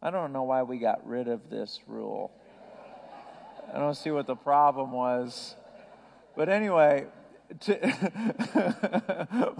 I 0.00 0.10
don't 0.10 0.32
know 0.32 0.44
why 0.44 0.62
we 0.62 0.78
got 0.78 1.06
rid 1.06 1.28
of 1.28 1.50
this 1.50 1.80
rule. 1.86 2.32
I 3.72 3.78
don't 3.78 3.96
see 3.96 4.10
what 4.10 4.26
the 4.26 4.36
problem 4.36 4.92
was. 4.92 5.56
But 6.38 6.48
anyway, 6.48 7.06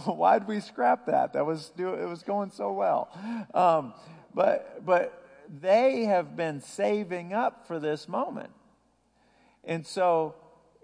why'd 0.05 0.47
we 0.47 0.61
scrap 0.61 1.07
that? 1.07 1.33
That 1.33 1.45
was 1.45 1.73
it 1.77 2.09
was 2.09 2.23
going 2.23 2.53
so 2.53 2.71
well. 2.71 3.11
Um, 3.53 3.95
but 4.33 4.87
but 4.87 5.25
they 5.61 6.05
have 6.05 6.37
been 6.37 6.61
saving 6.61 7.33
up 7.33 7.67
for 7.67 7.81
this 7.81 8.07
moment, 8.07 8.51
and 9.65 9.85
so 9.85 10.37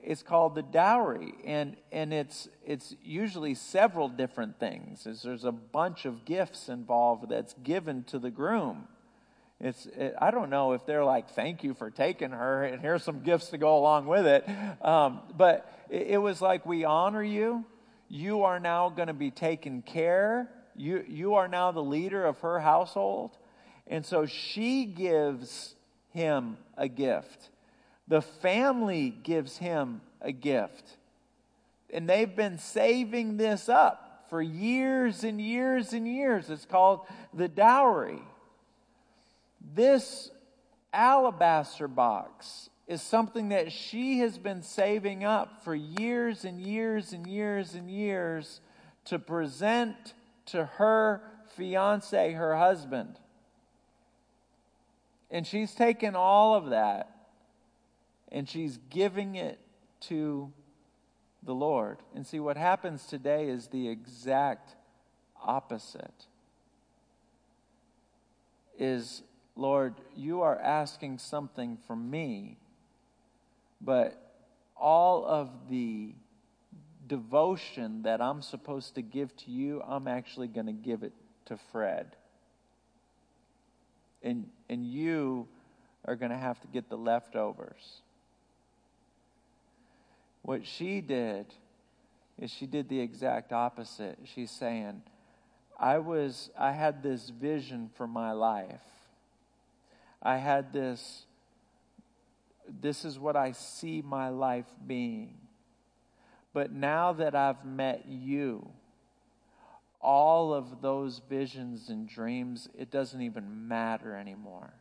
it's 0.03 0.25
called 0.25 0.57
the 0.57 0.63
dowry, 0.63 1.35
and 1.45 1.77
and 1.93 2.13
it's 2.13 2.49
it's 2.67 2.97
usually 3.01 3.55
several 3.55 4.09
different 4.09 4.59
things. 4.59 5.07
There's 5.23 5.45
a 5.45 5.53
bunch 5.53 6.07
of 6.07 6.25
gifts 6.25 6.69
involved 6.69 7.29
that's 7.29 7.55
given 7.63 8.03
to 8.09 8.19
the 8.19 8.33
groom. 8.33 8.89
It's, 9.61 9.87
it, 9.87 10.15
I 10.21 10.31
don't 10.31 10.51
know 10.51 10.73
if 10.73 10.85
they're 10.85 11.05
like, 11.05 11.31
thank 11.31 11.65
you 11.65 11.75
for 11.75 11.91
taking 11.91 12.31
her, 12.31 12.65
and 12.65 12.83
here's 12.83 13.03
some 13.03 13.21
gifts 13.21 13.49
to 13.49 13.59
go 13.59 13.79
along 13.79 14.07
with 14.07 14.27
it. 14.27 14.47
Um, 14.83 15.21
but 15.37 15.71
it, 15.89 16.09
it 16.09 16.19
was 16.19 16.43
like, 16.43 16.67
we 16.67 16.85
honor 16.85 17.23
you. 17.23 17.65
You 18.09 18.43
are 18.43 18.61
now 18.61 18.91
going 18.91 19.09
to 19.09 19.15
be 19.15 19.31
taken 19.31 19.83
care. 19.83 20.51
You, 20.77 21.05
you 21.09 21.35
are 21.35 21.49
now 21.49 21.73
the 21.73 21.83
leader 21.83 22.25
of 22.25 22.41
her 22.41 22.61
household. 22.61 23.37
And 23.87 24.05
so 24.05 24.27
she 24.27 24.85
gives 24.85 25.75
him 26.11 26.57
a 26.77 26.89
gift. 26.89 27.51
The 28.09 28.23
family 28.23 29.11
gives 29.23 29.57
him 29.57 30.01
a 30.21 30.33
gift. 30.33 30.97
And 31.91 32.09
they've 32.09 32.35
been 32.35 32.59
saving 32.59 33.37
this 33.37 33.69
up 33.69 34.27
for 34.29 34.43
years 34.43 35.23
and 35.25 35.41
years 35.41 35.93
and 35.93 36.09
years. 36.09 36.51
It's 36.51 36.67
called 36.67 37.01
the 37.33 37.49
dowry. 37.49 38.21
This 39.75 40.31
alabaster 40.93 41.89
box 41.89 42.71
is 42.87 43.03
something 43.03 43.49
that 43.49 43.73
she 43.73 44.19
has 44.19 44.39
been 44.39 44.63
saving 44.63 45.25
up 45.25 45.65
for 45.65 45.75
years 45.75 46.45
and 46.45 46.61
years 46.61 47.13
and 47.13 47.27
years 47.27 47.75
and 47.75 47.91
years 47.91 48.61
to 49.07 49.19
present 49.19 50.15
to 50.47 50.65
her 50.65 51.23
fiance, 51.57 52.33
her 52.33 52.57
husband. 52.57 53.19
And 55.31 55.47
she's 55.47 55.75
taken 55.75 56.15
all 56.15 56.55
of 56.55 56.71
that 56.71 57.11
and 58.31 58.49
she's 58.49 58.79
giving 58.91 59.35
it 59.35 59.59
to 60.01 60.53
the 61.43 61.55
Lord. 61.55 61.99
And 62.15 62.27
see, 62.27 62.41
what 62.41 62.57
happens 62.57 63.07
today 63.07 63.49
is 63.49 63.69
the 63.69 63.89
exact 63.89 64.77
opposite. 65.43 66.27
Is 68.79 69.23
Lord, 69.57 69.95
you 70.17 70.43
are 70.43 70.59
asking 70.59 71.19
something 71.19 71.79
from 71.87 72.11
me, 72.11 72.59
but 73.81 74.21
all 74.77 75.25
of 75.25 75.49
the 75.71 76.13
devotion 77.07 78.03
that 78.03 78.21
I'm 78.21 78.43
supposed 78.43 78.97
to 78.97 79.03
give 79.03 79.37
to 79.39 79.51
you, 79.51 79.83
I'm 79.83 80.09
actually 80.09 80.49
going 80.49 80.67
to 80.67 80.73
give 80.73 81.03
it 81.03 81.13
to 81.47 81.57
Fred. 81.71 82.17
And, 84.23 84.49
and 84.69 84.85
you 84.85 85.47
are 86.05 86.17
going 86.17 86.31
to 86.31 86.39
have 86.39 86.61
to 86.63 86.67
get 86.67 86.89
the 86.89 86.97
leftovers. 86.97 88.01
What 90.43 90.67
she 90.67 91.01
did 91.01 91.47
is 92.41 92.51
she 92.51 92.67
did 92.67 92.89
the 92.89 93.01
exact 93.01 93.53
opposite. 93.53 94.19
She's 94.25 94.51
saying, 94.51 95.03
I 95.79 95.99
was 95.99 96.51
I 96.59 96.73
had 96.73 97.03
this 97.03 97.31
vision 97.31 97.91
for 97.97 98.07
my 98.07 98.33
life 98.33 98.81
I 100.25 100.39
had 100.39 100.73
this, 100.73 101.27
this 102.81 103.05
is 103.05 103.19
what 103.19 103.37
I 103.37 103.53
see 103.53 104.01
my 104.03 104.31
life 104.31 104.73
being. 104.87 105.37
But 106.55 106.73
now 106.73 107.13
that 107.13 107.35
I've 107.35 107.65
met 107.67 108.07
you, 108.09 108.71
all 110.01 110.55
of 110.55 110.81
those 110.81 111.21
visions 111.29 111.91
and 111.91 112.09
dreams, 112.09 112.69
it 112.79 112.91
doesn't 112.91 113.21
even 113.21 113.69
matter 113.69 114.17
anymore. 114.17 114.73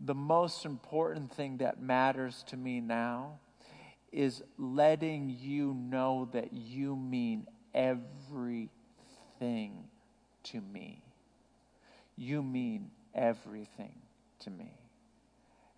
The 0.00 0.14
most 0.14 0.64
important 0.64 1.32
thing 1.32 1.56
that 1.58 1.82
matters 1.82 2.44
to 2.48 2.56
me 2.56 2.80
now 2.80 3.38
is 4.12 4.42
letting 4.58 5.36
you 5.40 5.74
know 5.74 6.28
that 6.32 6.52
you 6.52 6.94
mean 6.94 7.46
everything 7.74 8.68
to 10.44 10.60
me. 10.60 11.02
You 12.16 12.42
mean 12.42 12.90
everything 13.14 14.03
to 14.44 14.50
me. 14.50 14.72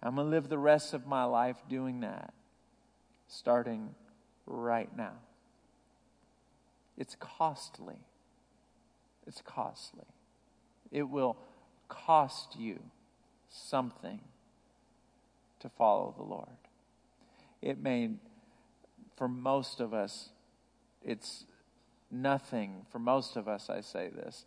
I'm 0.02 0.14
going 0.14 0.26
to 0.26 0.30
live 0.30 0.48
the 0.48 0.58
rest 0.58 0.94
of 0.94 1.06
my 1.06 1.24
life 1.24 1.56
doing 1.68 2.00
that, 2.00 2.32
starting 3.28 3.94
right 4.46 4.94
now. 4.96 5.14
It's 6.96 7.16
costly. 7.18 7.98
It's 9.26 9.42
costly. 9.42 10.06
It 10.92 11.08
will 11.08 11.36
cost 11.88 12.56
you 12.58 12.78
something 13.48 14.20
to 15.60 15.68
follow 15.68 16.14
the 16.16 16.24
Lord. 16.24 16.48
It 17.62 17.82
may, 17.82 18.10
for 19.16 19.28
most 19.28 19.80
of 19.80 19.92
us, 19.92 20.30
it's 21.02 21.44
nothing. 22.10 22.86
For 22.90 22.98
most 22.98 23.36
of 23.36 23.48
us, 23.48 23.68
I 23.70 23.80
say 23.80 24.08
this, 24.08 24.44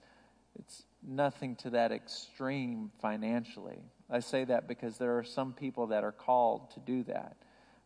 it's 0.58 0.84
nothing 1.06 1.56
to 1.58 1.72
that 1.72 1.92
extreme 1.92 2.92
financially. 3.02 3.80
I 4.10 4.20
say 4.20 4.44
that 4.46 4.68
because 4.68 4.98
there 4.98 5.18
are 5.18 5.24
some 5.24 5.54
people 5.54 5.88
that 5.88 6.04
are 6.04 6.12
called 6.12 6.72
to 6.72 6.80
do 6.80 7.04
that. 7.04 7.36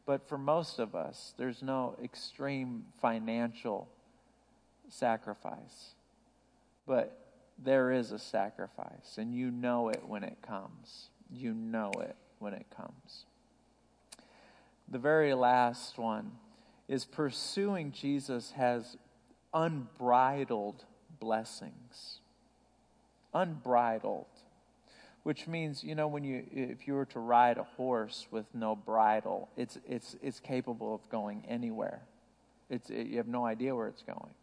But 0.05 0.27
for 0.27 0.37
most 0.37 0.79
of 0.79 0.95
us, 0.95 1.33
there's 1.37 1.61
no 1.61 1.95
extreme 2.03 2.85
financial 3.01 3.89
sacrifice. 4.89 5.95
But 6.85 7.19
there 7.57 7.91
is 7.91 8.11
a 8.11 8.19
sacrifice, 8.19 9.17
and 9.17 9.33
you 9.33 9.51
know 9.51 9.89
it 9.89 10.03
when 10.05 10.23
it 10.23 10.37
comes. 10.41 11.09
You 11.31 11.53
know 11.53 11.91
it 12.01 12.15
when 12.39 12.53
it 12.53 12.65
comes. 12.75 13.25
The 14.89 14.99
very 14.99 15.33
last 15.33 15.97
one 15.97 16.31
is 16.87 17.05
pursuing 17.05 17.91
Jesus 17.91 18.51
has 18.51 18.97
unbridled 19.53 20.83
blessings. 21.19 22.19
Unbridled 23.33 24.27
which 25.23 25.47
means 25.47 25.83
you 25.83 25.95
know 25.95 26.07
when 26.07 26.23
you 26.23 26.45
if 26.51 26.85
you 26.85 26.93
were 26.93 27.05
to 27.05 27.19
ride 27.19 27.57
a 27.57 27.63
horse 27.63 28.27
with 28.29 28.45
no 28.53 28.75
bridle 28.75 29.49
it's 29.57 29.77
it's 29.87 30.15
it's 30.21 30.39
capable 30.39 30.93
of 30.93 31.09
going 31.09 31.43
anywhere. 31.47 32.01
It's 32.69 32.89
it, 32.89 33.07
you 33.07 33.17
have 33.17 33.27
no 33.27 33.45
idea 33.45 33.75
where 33.75 33.87
it's 33.87 34.03
going. 34.03 34.33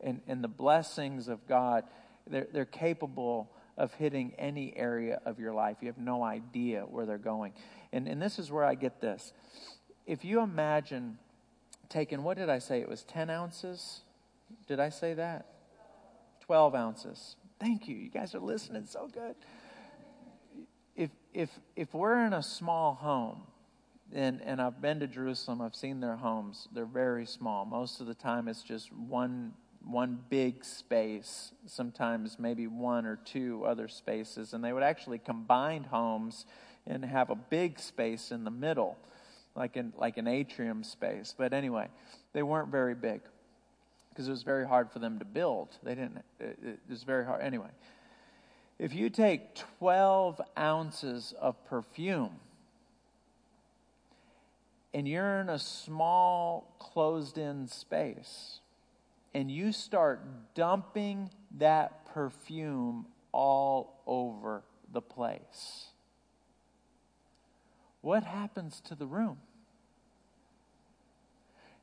And 0.00 0.20
and 0.26 0.42
the 0.42 0.48
blessings 0.48 1.28
of 1.28 1.46
god 1.46 1.84
they're, 2.26 2.46
they're 2.52 2.64
capable 2.64 3.50
of 3.76 3.92
hitting 3.94 4.34
any 4.38 4.76
area 4.76 5.20
of 5.24 5.38
your 5.38 5.52
life. 5.52 5.78
You 5.80 5.88
have 5.88 5.98
no 5.98 6.22
idea 6.22 6.82
where 6.82 7.06
they're 7.06 7.18
going. 7.18 7.52
And 7.92 8.08
and 8.08 8.20
this 8.20 8.38
is 8.38 8.50
where 8.50 8.64
i 8.64 8.74
get 8.74 9.00
this. 9.00 9.32
If 10.06 10.24
you 10.24 10.40
imagine 10.40 11.18
taking 11.88 12.22
what 12.22 12.38
did 12.38 12.48
i 12.48 12.58
say? 12.58 12.80
It 12.80 12.88
was 12.88 13.02
10 13.02 13.28
ounces? 13.28 14.00
Did 14.66 14.80
i 14.80 14.88
say 14.88 15.12
that? 15.14 15.46
12 16.40 16.74
ounces. 16.74 17.36
Thank 17.60 17.86
you. 17.86 17.96
You 17.96 18.08
guys 18.08 18.34
are 18.34 18.40
listening 18.40 18.86
so 18.86 19.06
good 19.06 19.36
if, 21.32 21.50
if, 21.76 21.94
we're 21.94 22.24
in 22.26 22.32
a 22.32 22.42
small 22.42 22.94
home, 22.94 23.42
and, 24.12 24.40
and 24.42 24.60
I've 24.60 24.80
been 24.82 25.00
to 25.00 25.06
Jerusalem, 25.06 25.60
I've 25.60 25.74
seen 25.74 26.00
their 26.00 26.16
homes, 26.16 26.68
they're 26.72 26.84
very 26.84 27.26
small. 27.26 27.64
Most 27.64 28.00
of 28.00 28.06
the 28.06 28.14
time, 28.14 28.48
it's 28.48 28.62
just 28.62 28.92
one 28.92 29.52
one 29.84 30.18
big 30.28 30.64
space, 30.64 31.52
sometimes 31.66 32.38
maybe 32.38 32.66
one 32.66 33.06
or 33.06 33.16
two 33.16 33.64
other 33.64 33.88
spaces, 33.88 34.52
and 34.52 34.62
they 34.62 34.72
would 34.72 34.82
actually 34.82 35.18
combine 35.18 35.84
homes 35.84 36.46
and 36.86 37.04
have 37.04 37.30
a 37.30 37.34
big 37.34 37.78
space 37.78 38.30
in 38.30 38.44
the 38.44 38.50
middle, 38.50 38.96
like 39.54 39.76
an, 39.76 39.92
like 39.96 40.16
an 40.16 40.26
atrium 40.26 40.84
space. 40.84 41.34
But 41.36 41.52
anyway, 41.52 41.88
they 42.32 42.42
weren't 42.42 42.68
very 42.68 42.94
big 42.94 43.20
because 44.10 44.28
it 44.28 44.30
was 44.30 44.42
very 44.42 44.66
hard 44.66 44.90
for 44.90 44.98
them 44.98 45.18
to 45.18 45.24
build. 45.24 45.68
They 45.82 45.94
didn't, 45.94 46.18
it, 46.38 46.58
it 46.64 46.78
was 46.88 47.02
very 47.02 47.24
hard. 47.24 47.42
Anyway, 47.42 47.70
if 48.80 48.94
you 48.94 49.10
take 49.10 49.54
12 49.78 50.40
ounces 50.58 51.34
of 51.38 51.62
perfume 51.66 52.32
and 54.94 55.06
you're 55.06 55.38
in 55.40 55.50
a 55.50 55.58
small, 55.58 56.74
closed 56.78 57.36
in 57.36 57.68
space, 57.68 58.60
and 59.34 59.50
you 59.50 59.70
start 59.70 60.20
dumping 60.54 61.28
that 61.58 62.06
perfume 62.14 63.04
all 63.32 64.00
over 64.06 64.62
the 64.90 65.02
place, 65.02 65.88
what 68.00 68.24
happens 68.24 68.80
to 68.80 68.94
the 68.94 69.06
room? 69.06 69.36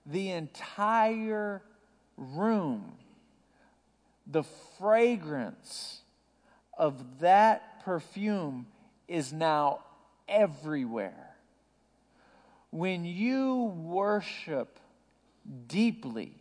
The 0.04 0.32
entire 0.32 1.62
room, 2.18 2.94
the 4.26 4.44
fragrance 4.80 6.02
of 6.78 7.20
that 7.20 7.84
perfume 7.84 8.68
is 9.08 9.34
now 9.34 9.80
everywhere. 10.28 11.36
When 12.70 13.06
you 13.06 13.74
worship 13.76 14.80
deeply, 15.68 16.34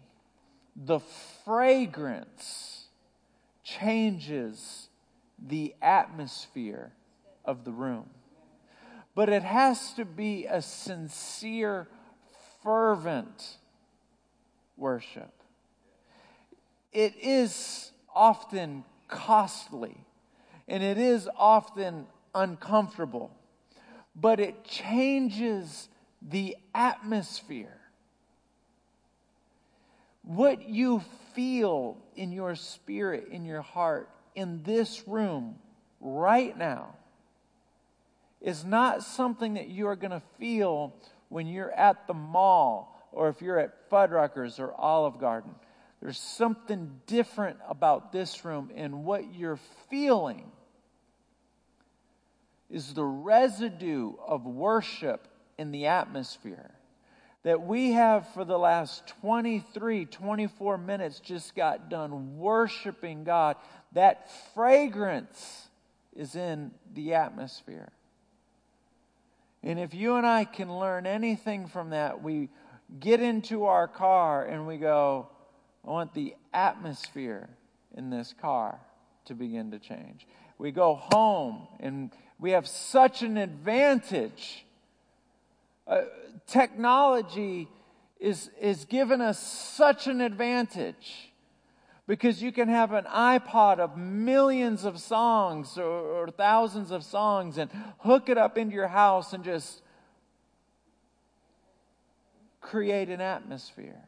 the 0.75 1.01
fragrance 1.45 2.87
changes 3.63 4.89
the 5.39 5.75
atmosphere 5.81 6.93
of 7.45 7.65
the 7.65 7.73
room. 7.73 8.11
But 9.15 9.29
it 9.29 9.43
has 9.43 9.93
to 9.95 10.05
be 10.05 10.47
a 10.47 10.61
sincere, 10.61 11.89
fervent 12.63 13.57
worship. 14.77 15.33
It 16.93 17.15
is 17.17 17.93
often 18.15 18.85
costly 19.09 20.06
and 20.69 20.83
it 20.83 20.99
is 20.99 21.29
often 21.37 22.07
uncomfortable, 22.35 23.31
but 24.15 24.41
it 24.41 24.65
changes 24.65 25.89
the 26.23 26.57
atmosphere. 26.75 27.79
What 30.23 30.69
you 30.69 31.03
feel 31.35 31.99
in 32.17 32.33
your 32.33 32.57
spirit, 32.57 33.29
in 33.31 33.45
your 33.45 33.63
heart, 33.63 34.11
in 34.35 34.63
this 34.65 35.07
room 35.07 35.57
right 36.01 36.57
now 36.57 36.97
is 38.41 38.65
not 38.65 39.03
something 39.03 39.55
that 39.55 39.69
you 39.69 39.87
are 39.87 39.97
going 39.97 40.11
to 40.11 40.23
feel 40.39 40.95
when 41.29 41.47
you're 41.47 41.73
at 41.73 42.07
the 42.07 42.15
mall 42.15 43.09
or 43.13 43.29
if 43.29 43.41
you're 43.41 43.59
at 43.59 43.89
Fuddruckers 43.91 44.59
or 44.59 44.75
Olive 44.75 45.19
Garden. 45.19 45.55
There's 46.03 46.19
something 46.19 47.01
different 47.07 47.59
about 47.69 48.13
this 48.13 48.45
room, 48.45 48.71
and 48.75 49.05
what 49.05 49.35
you're 49.35 49.59
feeling 49.89 50.53
is 52.71 52.95
the 52.95 53.05
residue 53.05 54.15
of 54.27 54.45
worship 54.45 55.29
in 55.59 55.71
the 55.71 55.87
atmosphere 55.87 56.71
that 57.47 57.63
we 57.63 57.93
have 57.93 58.27
for 58.35 58.45
the 58.45 58.59
last 58.59 59.07
23, 59.21 60.05
24 60.07 60.79
minutes 60.79 61.21
just 61.21 61.55
got 61.55 61.89
done 61.89 62.39
worshiping 62.39 63.23
God. 63.23 63.55
That 63.93 64.29
fragrance 64.53 65.69
is 66.17 66.35
in 66.35 66.73
the 66.93 67.15
atmosphere. 67.15 67.93
And 69.63 69.79
if 69.79 69.95
you 69.95 70.17
and 70.17 70.27
I 70.27 70.45
can 70.45 70.77
learn 70.77 71.07
anything 71.07 71.69
from 71.69 71.91
that, 71.91 72.21
we 72.21 72.49
get 72.99 73.21
into 73.21 73.67
our 73.67 73.87
car 73.87 74.45
and 74.45 74.67
we 74.67 74.77
go, 74.77 75.29
I 75.87 75.91
want 75.91 76.15
the 76.15 76.35
atmosphere 76.53 77.49
in 77.95 78.11
this 78.11 78.35
car 78.41 78.81
to 79.27 79.35
begin 79.35 79.71
to 79.71 79.79
change. 79.79 80.27
We 80.59 80.73
go 80.73 80.97
home 80.97 81.69
and 81.79 82.11
we 82.39 82.51
have 82.51 82.67
such 82.67 83.23
an 83.23 83.37
advantage. 83.37 84.65
Uh, 85.87 86.03
technology 86.47 87.69
is, 88.21 88.51
is 88.61 88.85
given 88.85 89.21
us 89.21 89.39
such 89.39 90.07
an 90.07 90.21
advantage 90.21 91.33
because 92.07 92.43
you 92.43 92.53
can 92.53 92.69
have 92.69 92.93
an 92.93 93.05
iPod 93.05 93.79
of 93.79 93.97
millions 93.97 94.85
of 94.85 94.99
songs 94.99 95.77
or, 95.77 95.85
or, 95.85 96.31
thousands 96.31 96.91
of 96.91 97.03
songs 97.03 97.59
and 97.59 97.71
hook 97.99 98.29
it 98.29 98.39
up 98.39 98.57
into 98.57 98.75
your 98.75 98.89
house 98.89 99.33
and 99.33 99.43
just 99.43 99.83
create 102.61 103.09
an 103.09 103.21
atmosphere. 103.21 104.03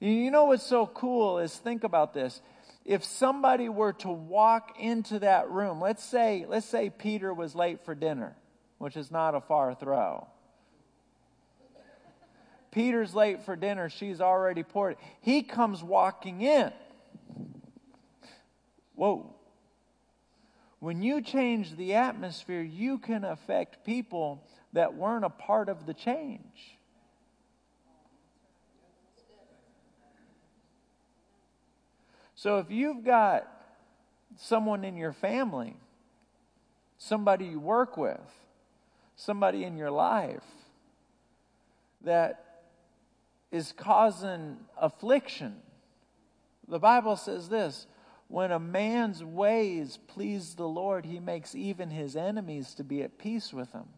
You 0.00 0.30
know 0.30 0.44
what's 0.44 0.66
so 0.66 0.86
cool 0.86 1.38
is 1.38 1.54
think 1.56 1.84
about 1.84 2.14
this. 2.14 2.40
If 2.84 3.04
somebody 3.04 3.68
were 3.68 3.92
to 3.94 4.08
walk 4.08 4.76
into 4.78 5.18
that 5.18 5.50
room, 5.50 5.80
let's 5.80 6.02
say, 6.02 6.46
let's 6.48 6.66
say 6.66 6.90
Peter 6.90 7.34
was 7.34 7.54
late 7.54 7.84
for 7.84 7.94
dinner, 7.94 8.36
which 8.78 8.96
is 8.96 9.10
not 9.10 9.34
a 9.34 9.40
far 9.40 9.74
throw. 9.74 10.26
Peter's 12.70 13.14
late 13.14 13.44
for 13.44 13.56
dinner. 13.56 13.88
She's 13.88 14.20
already 14.20 14.62
poured. 14.62 14.96
He 15.20 15.42
comes 15.42 15.82
walking 15.82 16.42
in. 16.42 16.72
Whoa. 18.94 19.34
When 20.80 21.02
you 21.02 21.20
change 21.20 21.76
the 21.76 21.94
atmosphere, 21.94 22.62
you 22.62 22.98
can 22.98 23.24
affect 23.24 23.84
people 23.84 24.44
that 24.72 24.94
weren't 24.94 25.24
a 25.24 25.30
part 25.30 25.68
of 25.68 25.86
the 25.86 25.94
change. 25.94 26.77
So 32.38 32.58
if 32.58 32.70
you've 32.70 33.02
got 33.02 33.48
someone 34.36 34.84
in 34.84 34.96
your 34.96 35.12
family, 35.12 35.74
somebody 36.96 37.46
you 37.46 37.58
work 37.58 37.96
with, 37.96 38.20
somebody 39.16 39.64
in 39.64 39.76
your 39.76 39.90
life 39.90 40.44
that 42.02 42.62
is 43.50 43.72
causing 43.76 44.56
affliction. 44.80 45.56
The 46.68 46.78
Bible 46.78 47.16
says 47.16 47.48
this 47.48 47.88
when 48.28 48.52
a 48.52 48.60
man's 48.60 49.24
ways 49.24 49.98
please 50.06 50.54
the 50.54 50.68
Lord, 50.68 51.06
he 51.06 51.18
makes 51.18 51.56
even 51.56 51.90
his 51.90 52.14
enemies 52.14 52.72
to 52.74 52.84
be 52.84 53.02
at 53.02 53.18
peace 53.18 53.52
with 53.52 53.72
him. 53.72 53.88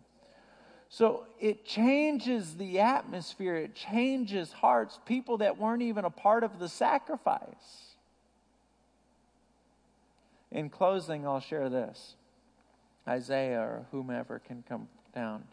So 0.89 1.27
it 1.39 1.67
changes 1.67 2.57
the 2.57 2.81
atmosphere, 2.81 3.57
it 3.57 3.75
changes 3.75 4.51
hearts, 4.51 4.99
people 5.05 5.37
that 5.39 5.59
weren't 5.59 5.83
even 5.83 6.07
a 6.07 6.11
part 6.11 6.43
of 6.43 6.59
the 6.59 6.71
sacrifice. 6.71 7.90
In 10.53 10.69
closing, 10.69 11.27
I'll 11.27 11.41
share 11.41 11.69
this. 11.69 12.17
Isaiah 13.07 13.61
or 13.61 13.87
whomever 13.91 14.39
can 14.39 14.63
come 14.69 14.89
down. 15.15 15.45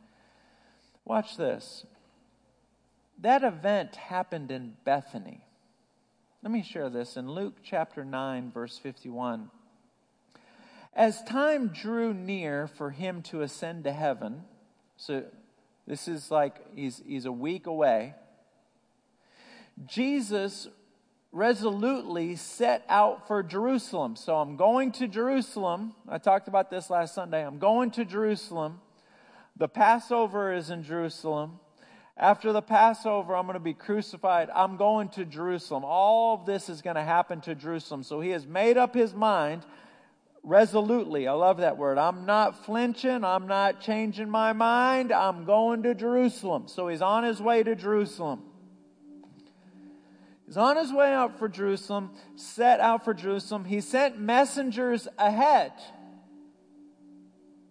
Watch 1.06 1.38
this 1.38 1.86
that 3.20 3.44
event 3.44 3.96
happened 3.96 4.52
in 4.52 4.76
Bethany. 4.84 5.42
Let 6.44 6.52
me 6.52 6.62
share 6.62 6.90
this 6.90 7.18
in 7.18 7.30
Luke 7.30 7.56
chapter 7.64 8.06
9, 8.06 8.52
verse 8.52 8.78
51. 8.78 9.50
As 10.94 11.24
time 11.24 11.70
drew 11.70 12.14
near 12.14 12.68
for 12.68 12.92
him 12.92 13.22
to 13.24 13.42
ascend 13.42 13.86
to 13.86 13.92
heaven, 13.92 14.44
so 14.98 15.24
this 15.88 16.08
is 16.08 16.30
like 16.30 16.58
he's, 16.76 17.02
he's 17.06 17.26
a 17.26 17.32
week 17.32 17.66
away, 17.66 18.14
Jesus 19.86 20.68
resolutely 21.32 22.36
set 22.36 22.86
out 22.90 23.28
for 23.28 23.44
Jerusalem. 23.44 24.16
So 24.16 24.36
I'm 24.36 24.56
going 24.56 24.92
to 24.94 25.08
Jerusalem. 25.08 25.94
I 26.08 26.18
talked 26.18 26.48
about 26.48 26.70
this 26.70 26.90
last 26.90 27.14
Sunday. 27.14 27.46
I'm 27.46 27.60
going 27.60 27.92
to 27.92 28.06
Jerusalem. 28.06 28.80
The 29.56 29.68
Passover 29.68 30.54
is 30.54 30.70
in 30.70 30.84
Jerusalem. 30.84 31.60
After 32.16 32.52
the 32.52 32.62
Passover, 32.62 33.36
I'm 33.36 33.46
going 33.46 33.54
to 33.54 33.60
be 33.60 33.74
crucified. 33.74 34.50
I'm 34.54 34.78
going 34.78 35.10
to 35.10 35.26
Jerusalem. 35.26 35.84
All 35.86 36.34
of 36.34 36.46
this 36.46 36.70
is 36.70 36.82
going 36.82 36.96
to 36.96 37.04
happen 37.04 37.42
to 37.42 37.54
Jerusalem. 37.54 38.02
So 38.02 38.22
he 38.22 38.32
has 38.32 38.48
made 38.48 38.78
up 38.78 38.96
his 38.96 39.14
mind 39.14 39.64
resolutely. 40.42 41.28
I 41.28 41.34
love 41.34 41.58
that 41.58 41.78
word. 41.78 42.00
I'm 42.00 42.26
not 42.26 42.66
flinching. 42.66 43.24
I'm 43.24 43.48
not 43.48 43.82
changing 43.82 44.30
my 44.30 44.54
mind. 44.54 45.12
I'm 45.12 45.46
going 45.46 45.84
to 45.84 45.94
Jerusalem. 45.94 46.68
So 46.68 46.88
he's 46.88 47.02
on 47.02 47.24
his 47.24 47.40
way 47.40 47.62
to 47.62 47.76
Jerusalem. 47.76 48.42
He's 50.48 50.56
on 50.56 50.78
his 50.78 50.94
way 50.94 51.14
out 51.14 51.38
for 51.38 51.50
Jerusalem, 51.50 52.12
set 52.38 52.80
out 52.80 53.04
for 53.04 53.14
Jerusalem. 53.14 53.66
He 53.66 53.82
sent 53.82 54.18
messengers 54.18 55.06
ahead 55.18 55.74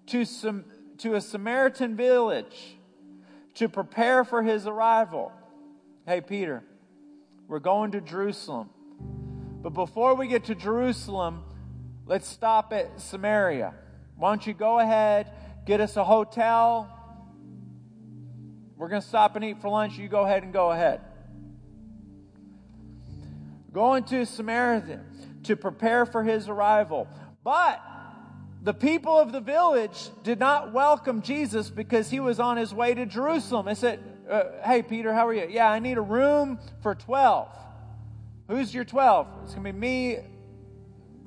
to, 0.09 0.27
some, 0.27 0.67
to 0.99 1.15
a 1.15 1.23
Samaritan 1.23 1.97
village 1.97 2.77
to 3.55 3.71
prepare 3.71 4.25
for 4.25 4.43
his 4.43 4.67
arrival. 4.67 5.33
Hey, 6.07 6.21
Peter, 6.21 6.63
we're 7.49 7.61
going 7.61 7.93
to 7.93 8.03
Jerusalem. 8.03 8.69
But 9.63 9.71
before 9.71 10.15
we 10.15 10.29
get 10.29 10.45
to 10.45 10.55
Jerusalem, 10.55 11.45
let's 12.05 12.29
stop 12.29 12.75
at 12.75 13.01
Samaria. 13.01 13.73
Why 14.17 14.33
don't 14.33 14.47
you 14.47 14.53
go 14.53 14.79
ahead, 14.81 15.33
get 15.65 15.81
us 15.81 15.97
a 15.97 16.05
hotel? 16.05 16.93
We're 18.77 18.89
going 18.89 19.01
to 19.01 19.09
stop 19.09 19.35
and 19.35 19.45
eat 19.47 19.63
for 19.63 19.71
lunch. 19.71 19.97
You 19.97 20.09
go 20.09 20.27
ahead 20.27 20.43
and 20.43 20.53
go 20.53 20.71
ahead. 20.71 21.01
Going 23.77 24.05
to 24.05 24.25
Samaria 24.25 25.03
to 25.43 25.55
prepare 25.55 26.07
for 26.07 26.25
his 26.25 26.49
arrival. 26.49 27.07
But 27.45 27.79
the 28.63 28.73
people 28.73 29.19
of 29.19 29.33
the 29.33 29.41
village 29.43 30.09
did 30.23 30.39
not 30.39 30.73
welcome 30.73 31.21
Jesus 31.21 31.69
because 31.69 32.09
he 32.09 32.19
was 32.19 32.41
on 32.41 32.57
his 32.57 32.73
way 32.73 32.95
to 32.95 33.05
Jerusalem. 33.05 33.67
They 33.67 33.75
said, 33.75 34.03
uh, 34.31 34.45
Hey, 34.65 34.83
Peter, 34.83 35.13
how 35.13 35.27
are 35.27 35.35
you? 35.35 35.47
Yeah, 35.51 35.71
I 35.71 35.79
need 35.79 35.99
a 35.99 36.01
room 36.01 36.59
for 36.81 36.95
12. 36.95 37.55
Who's 38.49 38.73
your 38.73 38.87
12? 38.87 39.27
It's 39.43 39.53
going 39.53 39.67
to 39.67 39.73
be 39.75 39.79
me, 39.79 40.19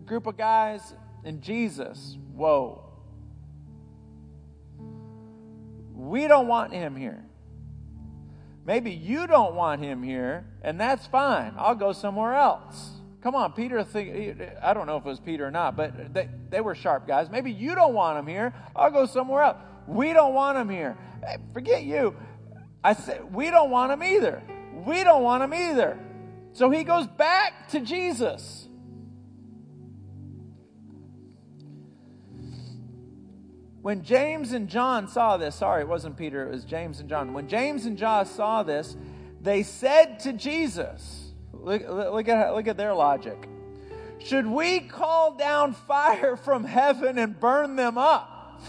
group 0.07 0.25
of 0.25 0.35
guys, 0.35 0.95
and 1.23 1.43
Jesus. 1.43 2.17
Whoa. 2.33 2.83
We 5.93 6.27
don't 6.27 6.47
want 6.47 6.73
him 6.73 6.95
here. 6.95 7.23
Maybe 8.65 8.89
you 8.89 9.27
don't 9.27 9.53
want 9.53 9.83
him 9.83 10.01
here, 10.01 10.48
and 10.61 10.79
that's 10.79 11.07
fine. 11.07 11.53
I'll 11.57 11.75
go 11.75 11.93
somewhere 11.93 12.33
else. 12.33 12.91
Come 13.21 13.35
on, 13.35 13.53
Peter. 13.53 13.83
Think, 13.83 14.41
I 14.61 14.73
don't 14.73 14.87
know 14.87 14.97
if 14.97 15.05
it 15.05 15.09
was 15.09 15.19
Peter 15.19 15.45
or 15.45 15.51
not, 15.51 15.75
but 15.75 16.13
they, 16.13 16.29
they 16.49 16.61
were 16.61 16.75
sharp 16.75 17.07
guys. 17.07 17.29
Maybe 17.29 17.51
you 17.51 17.75
don't 17.75 17.93
want 17.93 18.17
them 18.17 18.27
here. 18.27 18.53
I'll 18.75 18.91
go 18.91 19.05
somewhere 19.05 19.43
else. 19.43 19.57
We 19.87 20.13
don't 20.13 20.33
want 20.33 20.57
them 20.57 20.69
here. 20.69 20.97
Hey, 21.25 21.37
forget 21.53 21.83
you. 21.83 22.15
I 22.83 22.93
said, 22.93 23.33
we 23.33 23.49
don't 23.49 23.71
want 23.71 23.91
them 23.91 24.03
either. 24.03 24.41
We 24.85 25.03
don't 25.03 25.23
want 25.23 25.41
them 25.41 25.53
either. 25.53 25.99
So 26.53 26.69
he 26.69 26.83
goes 26.83 27.07
back 27.07 27.67
to 27.69 27.81
Jesus. 27.81 28.67
When 33.81 34.03
James 34.03 34.51
and 34.51 34.67
John 34.67 35.07
saw 35.07 35.37
this, 35.37 35.55
sorry, 35.55 35.81
it 35.81 35.87
wasn't 35.87 36.17
Peter, 36.17 36.47
it 36.47 36.51
was 36.51 36.65
James 36.65 36.99
and 36.99 37.09
John. 37.09 37.33
When 37.33 37.47
James 37.47 37.85
and 37.85 37.97
John 37.97 38.25
saw 38.25 38.61
this, 38.63 38.95
they 39.41 39.63
said 39.63 40.19
to 40.21 40.33
Jesus, 40.33 41.31
look, 41.53 41.87
look, 41.87 42.27
at, 42.27 42.53
look 42.53 42.67
at 42.67 42.77
their 42.77 42.93
logic. 42.93 43.47
Should 44.19 44.47
we 44.47 44.81
call 44.81 45.35
down 45.35 45.73
fire 45.73 46.35
from 46.35 46.65
heaven 46.65 47.17
and 47.17 47.39
burn 47.39 47.75
them 47.75 47.97
up? 47.97 48.61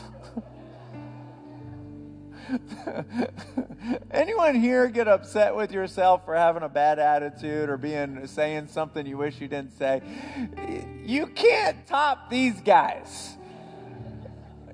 Anyone 4.10 4.54
here 4.54 4.88
get 4.88 5.08
upset 5.08 5.54
with 5.54 5.72
yourself 5.72 6.24
for 6.24 6.34
having 6.36 6.62
a 6.62 6.68
bad 6.68 6.98
attitude 6.98 7.68
or 7.68 7.76
being 7.76 8.26
saying 8.26 8.68
something 8.68 9.06
you 9.06 9.16
wish 9.16 9.40
you 9.40 9.48
didn't 9.48 9.76
say? 9.78 10.02
You 11.04 11.26
can't 11.26 11.86
top 11.86 12.30
these 12.30 12.60
guys. 12.60 13.36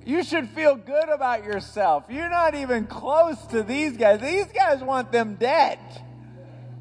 You 0.06 0.22
should 0.22 0.48
feel 0.50 0.76
good 0.76 1.08
about 1.08 1.42
yourself. 1.42 2.04
You're 2.08 2.30
not 2.30 2.54
even 2.54 2.86
close 2.86 3.44
to 3.48 3.64
these 3.64 3.96
guys. 3.96 4.20
These 4.20 4.46
guys 4.46 4.80
want 4.80 5.10
them 5.10 5.34
dead. 5.34 5.80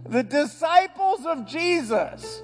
The 0.08 0.22
disciples 0.22 1.26
of 1.26 1.48
Jesus. 1.48 2.44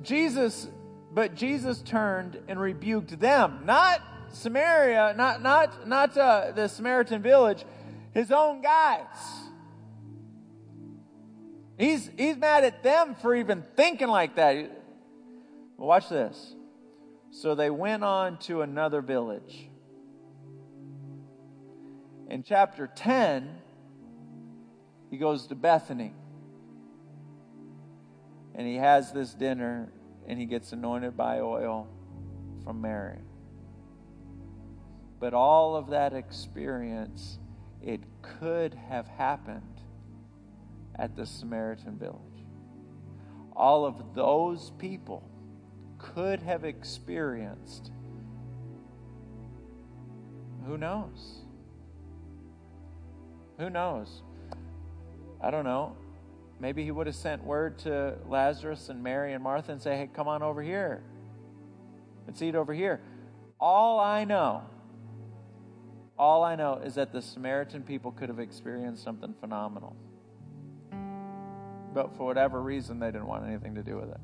Jesus, 0.00 0.68
but 1.12 1.34
Jesus 1.34 1.82
turned 1.82 2.38
and 2.46 2.60
rebuked 2.60 3.18
them, 3.18 3.62
not 3.64 4.00
Samaria, 4.30 5.14
not, 5.16 5.42
not, 5.42 5.88
not 5.88 6.16
uh, 6.16 6.52
the 6.52 6.68
Samaritan 6.68 7.20
village, 7.20 7.64
his 8.14 8.30
own 8.30 8.62
guys. 8.62 9.06
He's, 11.76 12.08
he's 12.16 12.36
mad 12.36 12.62
at 12.62 12.84
them 12.84 13.16
for 13.16 13.34
even 13.34 13.64
thinking 13.74 14.08
like 14.08 14.36
that. 14.36 14.70
Watch 15.76 16.08
this. 16.08 16.54
So 17.30 17.54
they 17.54 17.70
went 17.70 18.04
on 18.04 18.38
to 18.40 18.62
another 18.62 19.00
village. 19.00 19.68
In 22.28 22.42
chapter 22.42 22.86
10, 22.86 23.56
he 25.10 25.16
goes 25.16 25.46
to 25.46 25.54
Bethany. 25.54 26.14
And 28.54 28.66
he 28.66 28.76
has 28.76 29.12
this 29.12 29.34
dinner 29.34 29.92
and 30.26 30.38
he 30.38 30.46
gets 30.46 30.72
anointed 30.72 31.16
by 31.16 31.40
oil 31.40 31.88
from 32.64 32.80
Mary. 32.80 33.20
But 35.20 35.34
all 35.34 35.76
of 35.76 35.90
that 35.90 36.12
experience, 36.12 37.38
it 37.82 38.00
could 38.22 38.74
have 38.74 39.06
happened 39.06 39.80
at 40.96 41.16
the 41.16 41.24
Samaritan 41.24 41.98
village. 41.98 42.44
All 43.54 43.84
of 43.84 44.14
those 44.14 44.70
people 44.78 45.27
could 45.98 46.40
have 46.40 46.64
experienced. 46.64 47.90
Who 50.66 50.78
knows? 50.78 51.40
Who 53.58 53.70
knows? 53.70 54.22
I 55.40 55.50
don't 55.50 55.64
know. 55.64 55.96
Maybe 56.60 56.84
he 56.84 56.90
would 56.90 57.06
have 57.06 57.16
sent 57.16 57.44
word 57.44 57.78
to 57.80 58.18
Lazarus 58.28 58.88
and 58.88 59.02
Mary 59.02 59.32
and 59.32 59.42
Martha 59.42 59.72
and 59.72 59.80
say, 59.80 59.96
hey, 59.96 60.08
come 60.12 60.28
on 60.28 60.42
over 60.42 60.62
here. 60.62 61.02
Let's 62.26 62.42
eat 62.42 62.54
over 62.54 62.74
here. 62.74 63.00
All 63.60 64.00
I 64.00 64.24
know 64.24 64.62
all 66.18 66.42
I 66.42 66.56
know 66.56 66.80
is 66.84 66.96
that 66.96 67.12
the 67.12 67.22
Samaritan 67.22 67.82
people 67.82 68.10
could 68.10 68.28
have 68.28 68.40
experienced 68.40 69.04
something 69.04 69.34
phenomenal. 69.40 69.94
But 71.94 72.16
for 72.16 72.26
whatever 72.26 72.60
reason, 72.60 72.98
they 72.98 73.06
didn't 73.06 73.26
want 73.26 73.46
anything 73.46 73.74
to 73.76 73.82
do 73.82 73.96
with 73.96 74.10
it. 74.10 74.20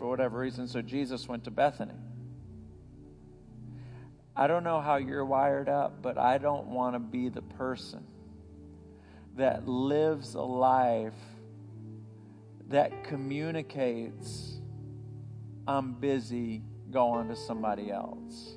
For 0.00 0.08
whatever 0.08 0.38
reason, 0.38 0.66
so 0.66 0.80
Jesus 0.80 1.28
went 1.28 1.44
to 1.44 1.50
Bethany. 1.50 1.92
I 4.34 4.46
don't 4.46 4.64
know 4.64 4.80
how 4.80 4.96
you're 4.96 5.26
wired 5.26 5.68
up, 5.68 6.00
but 6.00 6.16
I 6.16 6.38
don't 6.38 6.68
want 6.68 6.94
to 6.94 6.98
be 6.98 7.28
the 7.28 7.42
person 7.42 8.02
that 9.36 9.68
lives 9.68 10.32
a 10.36 10.40
life 10.40 11.12
that 12.68 13.04
communicates, 13.04 14.62
I'm 15.68 15.92
busy, 15.92 16.62
go 16.90 17.08
on 17.08 17.28
to 17.28 17.36
somebody 17.36 17.92
else. 17.92 18.54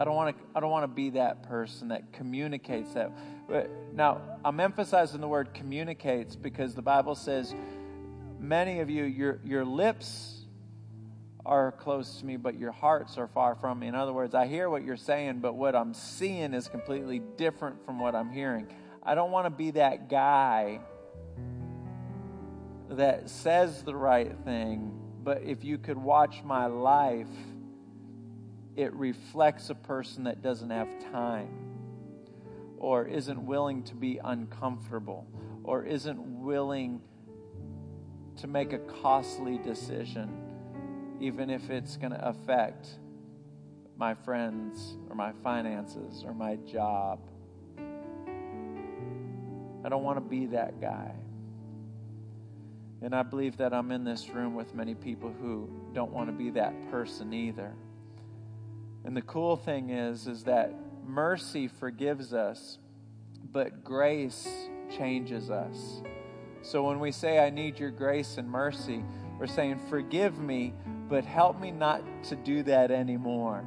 I 0.00 0.04
don't 0.04 0.16
want 0.16 0.36
to 0.36 0.44
I 0.56 0.60
don't 0.60 0.72
want 0.72 0.82
to 0.82 0.92
be 0.92 1.10
that 1.10 1.44
person 1.44 1.86
that 1.88 2.12
communicates 2.12 2.94
that. 2.94 3.12
But 3.48 3.70
now, 3.94 4.22
I'm 4.44 4.58
emphasizing 4.58 5.20
the 5.20 5.28
word 5.28 5.54
communicates 5.54 6.34
because 6.34 6.74
the 6.74 6.82
Bible 6.82 7.14
says 7.14 7.54
many 8.40 8.80
of 8.80 8.90
you 8.90 9.04
your 9.04 9.38
your 9.44 9.64
lips 9.64 10.37
are 11.48 11.72
close 11.72 12.18
to 12.20 12.26
me, 12.26 12.36
but 12.36 12.58
your 12.58 12.72
hearts 12.72 13.16
are 13.16 13.26
far 13.26 13.54
from 13.54 13.78
me. 13.78 13.86
In 13.86 13.94
other 13.94 14.12
words, 14.12 14.34
I 14.34 14.46
hear 14.46 14.68
what 14.68 14.84
you're 14.84 14.98
saying, 14.98 15.40
but 15.40 15.54
what 15.54 15.74
I'm 15.74 15.94
seeing 15.94 16.52
is 16.52 16.68
completely 16.68 17.20
different 17.38 17.82
from 17.86 17.98
what 17.98 18.14
I'm 18.14 18.30
hearing. 18.30 18.68
I 19.02 19.14
don't 19.14 19.30
want 19.30 19.46
to 19.46 19.50
be 19.50 19.70
that 19.72 20.10
guy 20.10 20.80
that 22.90 23.30
says 23.30 23.82
the 23.82 23.94
right 23.94 24.36
thing, 24.44 24.92
but 25.24 25.42
if 25.42 25.64
you 25.64 25.78
could 25.78 25.96
watch 25.96 26.42
my 26.44 26.66
life, 26.66 27.26
it 28.76 28.92
reflects 28.92 29.70
a 29.70 29.74
person 29.74 30.24
that 30.24 30.42
doesn't 30.42 30.70
have 30.70 30.88
time 31.10 31.48
or 32.76 33.06
isn't 33.06 33.46
willing 33.46 33.82
to 33.84 33.94
be 33.94 34.20
uncomfortable 34.22 35.26
or 35.64 35.82
isn't 35.82 36.20
willing 36.42 37.00
to 38.36 38.46
make 38.46 38.72
a 38.74 38.78
costly 38.78 39.56
decision, 39.58 40.47
even 41.20 41.50
if 41.50 41.70
it's 41.70 41.96
going 41.96 42.12
to 42.12 42.28
affect 42.28 42.88
my 43.96 44.14
friends 44.14 44.96
or 45.08 45.16
my 45.16 45.32
finances 45.42 46.22
or 46.24 46.32
my 46.32 46.56
job. 46.56 47.18
I 49.84 49.88
don't 49.88 50.02
want 50.04 50.18
to 50.18 50.24
be 50.24 50.46
that 50.46 50.80
guy. 50.80 51.12
And 53.00 53.14
I 53.14 53.22
believe 53.22 53.56
that 53.58 53.72
I'm 53.72 53.92
in 53.92 54.04
this 54.04 54.28
room 54.28 54.54
with 54.54 54.74
many 54.74 54.94
people 54.94 55.32
who 55.40 55.68
don't 55.92 56.12
want 56.12 56.28
to 56.28 56.32
be 56.32 56.50
that 56.50 56.90
person 56.90 57.32
either. 57.32 57.72
And 59.04 59.16
the 59.16 59.22
cool 59.22 59.56
thing 59.56 59.90
is 59.90 60.26
is 60.26 60.44
that 60.44 60.74
mercy 61.06 61.68
forgives 61.68 62.34
us, 62.34 62.78
but 63.52 63.84
grace 63.84 64.48
changes 64.96 65.50
us. 65.50 66.02
So 66.62 66.82
when 66.82 66.98
we 66.98 67.12
say 67.12 67.38
I 67.38 67.50
need 67.50 67.78
your 67.78 67.90
grace 67.90 68.36
and 68.36 68.48
mercy, 68.48 69.04
we're 69.38 69.46
saying 69.46 69.80
forgive 69.88 70.38
me, 70.38 70.74
but 71.08 71.24
help 71.24 71.60
me 71.60 71.70
not 71.70 72.02
to 72.24 72.36
do 72.36 72.62
that 72.64 72.90
anymore. 72.90 73.64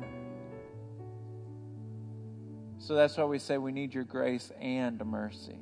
So 2.77 2.95
that's 2.95 3.15
why 3.15 3.23
we 3.25 3.39
say 3.39 3.57
we 3.57 3.71
need 3.71 3.93
your 3.93 4.03
grace 4.03 4.51
and 4.59 5.03
mercy. 5.05 5.59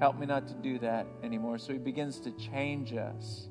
Help 0.00 0.18
me 0.18 0.26
not 0.26 0.48
to 0.48 0.54
do 0.54 0.78
that 0.80 1.06
anymore. 1.22 1.58
So 1.58 1.72
he 1.72 1.78
begins 1.78 2.20
to 2.20 2.32
change 2.32 2.92
us 2.92 3.48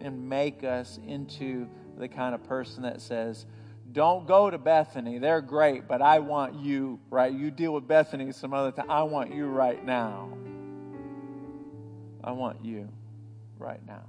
and 0.00 0.28
make 0.28 0.62
us 0.62 1.00
into 1.06 1.66
the 1.96 2.08
kind 2.08 2.34
of 2.34 2.44
person 2.44 2.82
that 2.82 3.00
says, 3.00 3.46
don't 3.90 4.26
go 4.26 4.50
to 4.50 4.58
Bethany. 4.58 5.18
They're 5.18 5.40
great, 5.40 5.88
but 5.88 6.02
I 6.02 6.18
want 6.18 6.54
you, 6.54 7.00
right? 7.10 7.32
You 7.32 7.50
deal 7.50 7.72
with 7.72 7.88
Bethany 7.88 8.30
some 8.32 8.52
other 8.52 8.70
time. 8.70 8.90
I 8.90 9.02
want 9.02 9.34
you 9.34 9.46
right 9.46 9.82
now. 9.84 10.28
I 12.22 12.32
want 12.32 12.62
you 12.64 12.90
right 13.58 13.84
now. 13.86 14.04